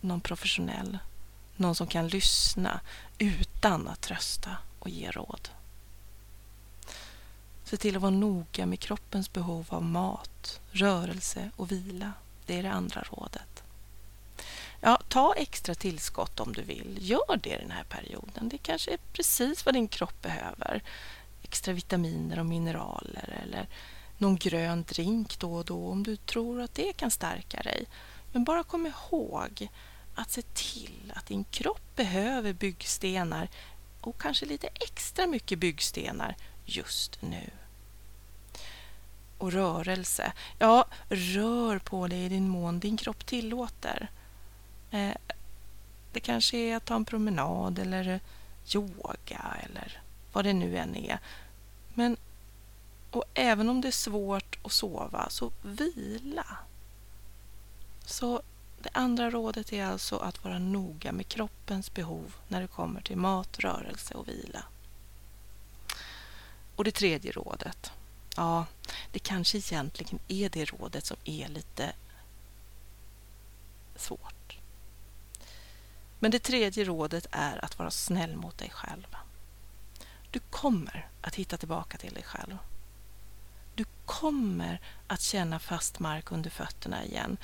någon 0.00 0.20
professionell. 0.20 0.98
Någon 1.56 1.74
som 1.74 1.86
kan 1.86 2.08
lyssna 2.08 2.80
utan 3.18 3.88
att 3.88 4.00
trösta 4.00 4.50
och 4.78 4.88
ge 4.88 5.10
råd. 5.10 5.48
Se 7.64 7.76
till 7.76 7.96
att 7.96 8.02
vara 8.02 8.10
noga 8.10 8.66
med 8.66 8.80
kroppens 8.80 9.32
behov 9.32 9.66
av 9.68 9.82
mat, 9.82 10.60
rörelse 10.70 11.50
och 11.56 11.72
vila. 11.72 12.12
Det 12.46 12.58
är 12.58 12.62
det 12.62 12.72
andra 12.72 13.02
rådet. 13.02 13.53
Ja, 14.86 14.98
ta 15.08 15.34
extra 15.34 15.74
tillskott 15.74 16.40
om 16.40 16.52
du 16.52 16.62
vill. 16.62 16.98
Gör 17.00 17.36
det 17.42 17.56
den 17.56 17.70
här 17.70 17.84
perioden. 17.84 18.48
Det 18.48 18.58
kanske 18.58 18.92
är 18.92 18.98
precis 19.12 19.66
vad 19.66 19.74
din 19.74 19.88
kropp 19.88 20.22
behöver. 20.22 20.82
Extra 21.42 21.72
vitaminer 21.72 22.38
och 22.38 22.46
mineraler 22.46 23.38
eller 23.42 23.68
någon 24.18 24.36
grön 24.36 24.84
drink 24.88 25.38
då 25.38 25.54
och 25.54 25.64
då 25.64 25.88
om 25.88 26.02
du 26.02 26.16
tror 26.16 26.60
att 26.60 26.74
det 26.74 26.92
kan 26.92 27.10
stärka 27.10 27.62
dig. 27.62 27.86
Men 28.32 28.44
bara 28.44 28.62
kom 28.62 28.86
ihåg 28.86 29.68
att 30.14 30.30
se 30.30 30.42
till 30.42 31.12
att 31.14 31.26
din 31.26 31.44
kropp 31.44 31.96
behöver 31.96 32.52
byggstenar 32.52 33.48
och 34.00 34.20
kanske 34.20 34.46
lite 34.46 34.66
extra 34.66 35.26
mycket 35.26 35.58
byggstenar 35.58 36.36
just 36.64 37.22
nu. 37.22 37.50
Och 39.38 39.52
rörelse. 39.52 40.32
Ja, 40.58 40.86
rör 41.08 41.78
på 41.78 42.06
dig 42.06 42.24
i 42.24 42.28
din 42.28 42.48
mån 42.48 42.80
din 42.80 42.96
kropp 42.96 43.26
tillåter. 43.26 44.10
Eh, 44.94 45.16
det 46.12 46.20
kanske 46.20 46.56
är 46.56 46.76
att 46.76 46.84
ta 46.84 46.94
en 46.94 47.04
promenad 47.04 47.78
eller 47.78 48.08
eh, 48.08 48.20
yoga 48.74 49.56
eller 49.62 50.02
vad 50.32 50.44
det 50.44 50.52
nu 50.52 50.76
än 50.76 50.96
är. 50.96 51.18
Men 51.94 52.16
och 53.10 53.24
även 53.34 53.68
om 53.68 53.80
det 53.80 53.88
är 53.88 53.92
svårt 53.92 54.58
att 54.62 54.72
sova, 54.72 55.30
så 55.30 55.52
vila. 55.62 56.46
Så 58.04 58.42
Det 58.82 58.90
andra 58.92 59.30
rådet 59.30 59.72
är 59.72 59.84
alltså 59.84 60.16
att 60.16 60.44
vara 60.44 60.58
noga 60.58 61.12
med 61.12 61.28
kroppens 61.28 61.94
behov 61.94 62.34
när 62.48 62.60
det 62.60 62.66
kommer 62.66 63.00
till 63.00 63.16
mat, 63.16 63.58
rörelse 63.58 64.14
och 64.14 64.28
vila. 64.28 64.64
Och 66.76 66.84
det 66.84 66.90
tredje 66.90 67.32
rådet, 67.32 67.92
ja, 68.36 68.66
det 69.12 69.18
kanske 69.18 69.58
egentligen 69.58 70.18
är 70.28 70.48
det 70.48 70.64
rådet 70.64 71.06
som 71.06 71.16
är 71.24 71.48
lite 71.48 71.92
svårt. 73.96 74.58
Men 76.24 76.30
det 76.30 76.38
tredje 76.38 76.84
rådet 76.84 77.26
är 77.30 77.64
att 77.64 77.78
vara 77.78 77.90
snäll 77.90 78.36
mot 78.36 78.58
dig 78.58 78.70
själv. 78.70 79.16
Du 80.30 80.40
kommer 80.50 81.08
att 81.20 81.34
hitta 81.34 81.56
tillbaka 81.56 81.98
till 81.98 82.14
dig 82.14 82.22
själv. 82.22 82.58
Du 83.74 83.84
kommer 84.04 84.80
att 85.06 85.20
känna 85.20 85.58
fast 85.58 85.98
mark 85.98 86.32
under 86.32 86.50
fötterna 86.50 87.04
igen. 87.04 87.36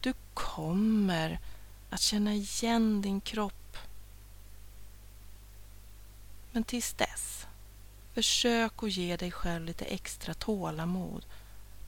Du 0.00 0.14
kommer 0.34 1.40
att 1.90 2.00
känna 2.00 2.34
igen 2.34 3.02
din 3.02 3.20
kropp. 3.20 3.76
Men 6.52 6.64
tills 6.64 6.92
dess, 6.92 7.46
försök 8.14 8.82
att 8.82 8.90
ge 8.90 9.16
dig 9.16 9.32
själv 9.32 9.64
lite 9.64 9.84
extra 9.84 10.34
tålamod 10.34 11.26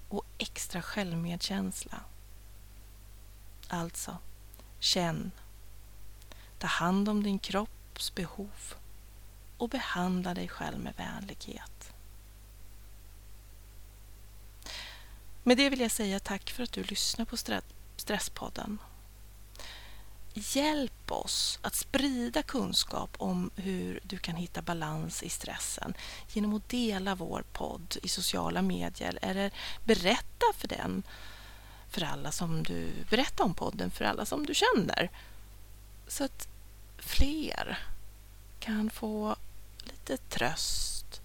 och 0.09 0.25
extra 0.39 0.83
självmedkänsla. 0.83 2.01
Alltså, 3.69 4.19
känn. 4.79 5.31
Ta 6.61 6.67
hand 6.67 7.09
om 7.09 7.23
din 7.23 7.39
kropps 7.39 8.15
behov 8.15 8.75
och 9.57 9.69
behandla 9.69 10.35
dig 10.35 10.49
själv 10.49 10.79
med 10.79 10.95
vänlighet. 10.97 11.93
Med 15.43 15.57
det 15.57 15.71
vill 15.71 15.81
jag 15.81 15.91
säga 15.91 16.21
tack 16.21 16.51
för 16.51 16.63
att 16.63 16.73
du 16.73 16.83
lyssnar 16.83 17.25
på 17.25 17.37
Stresspodden. 17.97 18.79
Hjälp 20.35 21.13
oss 21.13 21.59
att 21.63 21.75
sprida 21.75 22.43
kunskap 22.43 23.11
om 23.19 23.51
hur 23.57 24.01
du 24.03 24.19
kan 24.19 24.37
hitta 24.37 24.63
balans 24.63 25.23
i 25.23 25.29
stressen 25.29 25.95
genom 26.29 26.55
att 26.55 26.69
dela 26.69 27.15
vår 27.15 27.45
podd 27.53 27.97
i 28.03 28.09
sociala 28.09 28.63
medier 28.63 29.19
eller 29.23 29.53
berätta 29.85 30.47
för 30.55 30.69
den 30.69 31.03
för 31.89 32.03
alla 32.05 32.33
som 32.33 32.63
du 32.63 32.93
berättar 33.11 33.45
om 33.45 33.55
podden 33.55 33.91
för 33.91 34.05
alla 34.05 34.25
som 34.25 34.47
du 34.47 34.55
känner. 34.55 35.11
Så 36.11 36.25
att 36.25 36.49
fler 36.99 37.79
kan 38.59 38.91
få 38.91 39.37
lite 39.79 40.17
tröst, 40.17 41.21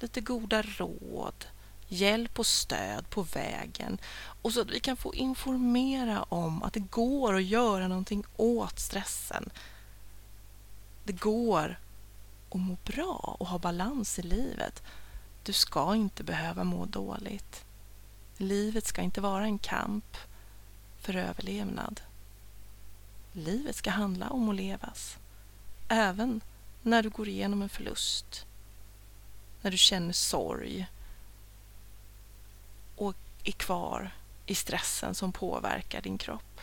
lite 0.00 0.20
goda 0.20 0.62
råd, 0.62 1.44
hjälp 1.88 2.38
och 2.38 2.46
stöd 2.46 3.10
på 3.10 3.22
vägen 3.22 3.98
och 4.42 4.52
så 4.52 4.60
att 4.60 4.70
vi 4.70 4.80
kan 4.80 4.96
få 4.96 5.14
informera 5.14 6.22
om 6.22 6.62
att 6.62 6.72
det 6.72 6.90
går 6.90 7.34
att 7.34 7.44
göra 7.44 7.88
någonting 7.88 8.24
åt 8.36 8.78
stressen. 8.78 9.50
Det 11.04 11.12
går 11.12 11.78
att 12.50 12.60
må 12.60 12.76
bra 12.84 13.36
och 13.40 13.46
ha 13.46 13.58
balans 13.58 14.18
i 14.18 14.22
livet. 14.22 14.82
Du 15.42 15.52
ska 15.52 15.94
inte 15.94 16.24
behöva 16.24 16.64
må 16.64 16.84
dåligt. 16.84 17.64
Livet 18.36 18.86
ska 18.86 19.02
inte 19.02 19.20
vara 19.20 19.44
en 19.44 19.58
kamp 19.58 20.16
för 21.00 21.16
överlevnad. 21.16 22.00
Livet 23.36 23.76
ska 23.76 23.90
handla 23.90 24.30
om 24.30 24.48
att 24.48 24.56
levas. 24.56 25.18
Även 25.88 26.40
när 26.82 27.02
du 27.02 27.10
går 27.10 27.28
igenom 27.28 27.62
en 27.62 27.68
förlust. 27.68 28.46
När 29.62 29.70
du 29.70 29.76
känner 29.76 30.12
sorg 30.12 30.86
och 32.96 33.14
är 33.44 33.52
kvar 33.52 34.10
i 34.46 34.54
stressen 34.54 35.14
som 35.14 35.32
påverkar 35.32 36.02
din 36.02 36.18
kropp. 36.18 36.60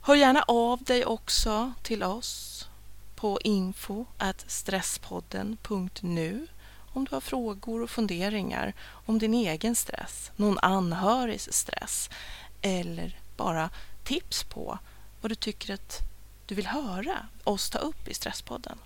Hör 0.00 0.14
gärna 0.14 0.42
av 0.42 0.82
dig 0.82 1.04
också 1.04 1.72
till 1.82 2.02
oss 2.02 2.68
på 3.14 3.38
info 3.44 4.06
stresspodden.nu 4.46 6.46
om 6.92 7.04
du 7.04 7.16
har 7.16 7.20
frågor 7.20 7.82
och 7.82 7.90
funderingar 7.90 8.72
om 9.06 9.18
din 9.18 9.34
egen 9.34 9.74
stress, 9.74 10.30
någon 10.36 10.58
anhörigs 10.58 11.52
stress 11.52 12.10
eller 12.62 13.18
bara 13.36 13.70
tips 14.12 14.44
på 14.44 14.78
vad 15.20 15.30
du 15.30 15.34
tycker 15.34 15.74
att 15.74 15.98
du 16.46 16.54
vill 16.54 16.66
höra 16.66 17.26
oss 17.44 17.70
ta 17.70 17.78
upp 17.78 18.08
i 18.08 18.14
Stresspodden. 18.14 18.78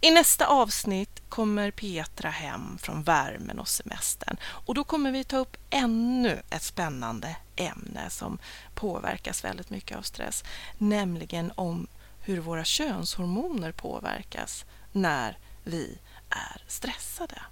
I 0.00 0.10
nästa 0.10 0.46
avsnitt 0.46 1.22
kommer 1.28 1.70
Petra 1.70 2.30
hem 2.30 2.78
från 2.78 3.02
värmen 3.02 3.58
och 3.58 3.68
semestern 3.68 4.36
och 4.42 4.74
då 4.74 4.84
kommer 4.84 5.12
vi 5.12 5.24
ta 5.24 5.36
upp 5.36 5.56
ännu 5.70 6.42
ett 6.50 6.62
spännande 6.62 7.36
ämne 7.56 8.10
som 8.10 8.38
påverkas 8.74 9.44
väldigt 9.44 9.70
mycket 9.70 9.98
av 9.98 10.02
stress, 10.02 10.44
nämligen 10.78 11.52
om 11.54 11.86
hur 12.20 12.40
våra 12.40 12.64
könshormoner 12.64 13.72
påverkas 13.72 14.64
när 14.92 15.38
vi 15.64 15.98
är 16.30 16.62
stressade. 16.66 17.42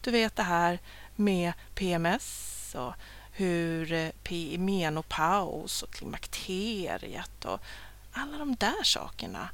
Du 0.00 0.10
vet 0.10 0.36
det 0.36 0.42
här 0.42 0.78
med 1.16 1.52
PMS 1.74 2.74
och 2.74 2.94
hur 3.40 3.92
eh, 3.92 4.58
menopaus 4.58 5.82
och 5.82 5.90
klimakteriet 5.90 7.44
och 7.44 7.60
alla 8.12 8.38
de 8.38 8.54
där 8.54 8.84
sakerna, 8.84 9.48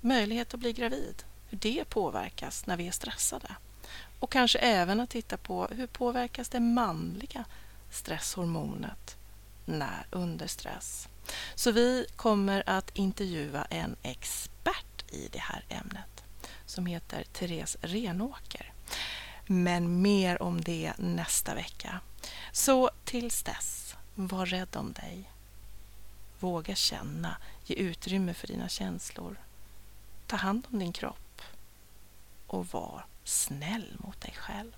möjlighet 0.00 0.54
att 0.54 0.60
bli 0.60 0.72
gravid, 0.72 1.24
hur 1.48 1.58
det 1.58 1.84
påverkas 1.88 2.66
när 2.66 2.76
vi 2.76 2.86
är 2.86 2.92
stressade. 2.92 3.56
Och 4.20 4.32
kanske 4.32 4.58
även 4.58 5.00
att 5.00 5.10
titta 5.10 5.36
på 5.36 5.66
hur 5.66 5.86
påverkas 5.86 6.48
det 6.48 6.60
manliga 6.60 7.44
stresshormonet 7.90 9.16
när 9.64 10.06
under 10.10 10.46
stress. 10.46 11.08
Så 11.54 11.70
vi 11.70 12.06
kommer 12.16 12.62
att 12.66 12.96
intervjua 12.96 13.64
en 13.64 13.96
expert 14.02 15.12
i 15.12 15.28
det 15.32 15.40
här 15.40 15.64
ämnet 15.68 16.24
som 16.66 16.86
heter 16.86 17.24
Therese 17.32 17.76
Renåker. 17.80 18.72
Men 19.46 20.02
mer 20.02 20.42
om 20.42 20.60
det 20.60 20.92
nästa 20.98 21.54
vecka. 21.54 22.00
Så 22.52 22.90
tills 23.04 23.42
dess, 23.42 23.96
var 24.14 24.46
rädd 24.46 24.76
om 24.76 24.92
dig. 24.92 25.30
Våga 26.40 26.74
känna, 26.74 27.36
ge 27.64 27.76
utrymme 27.76 28.34
för 28.34 28.46
dina 28.46 28.68
känslor. 28.68 29.36
Ta 30.26 30.36
hand 30.36 30.66
om 30.72 30.78
din 30.78 30.92
kropp 30.92 31.42
och 32.46 32.66
var 32.66 33.06
snäll 33.24 33.96
mot 33.98 34.20
dig 34.20 34.34
själv. 34.36 34.72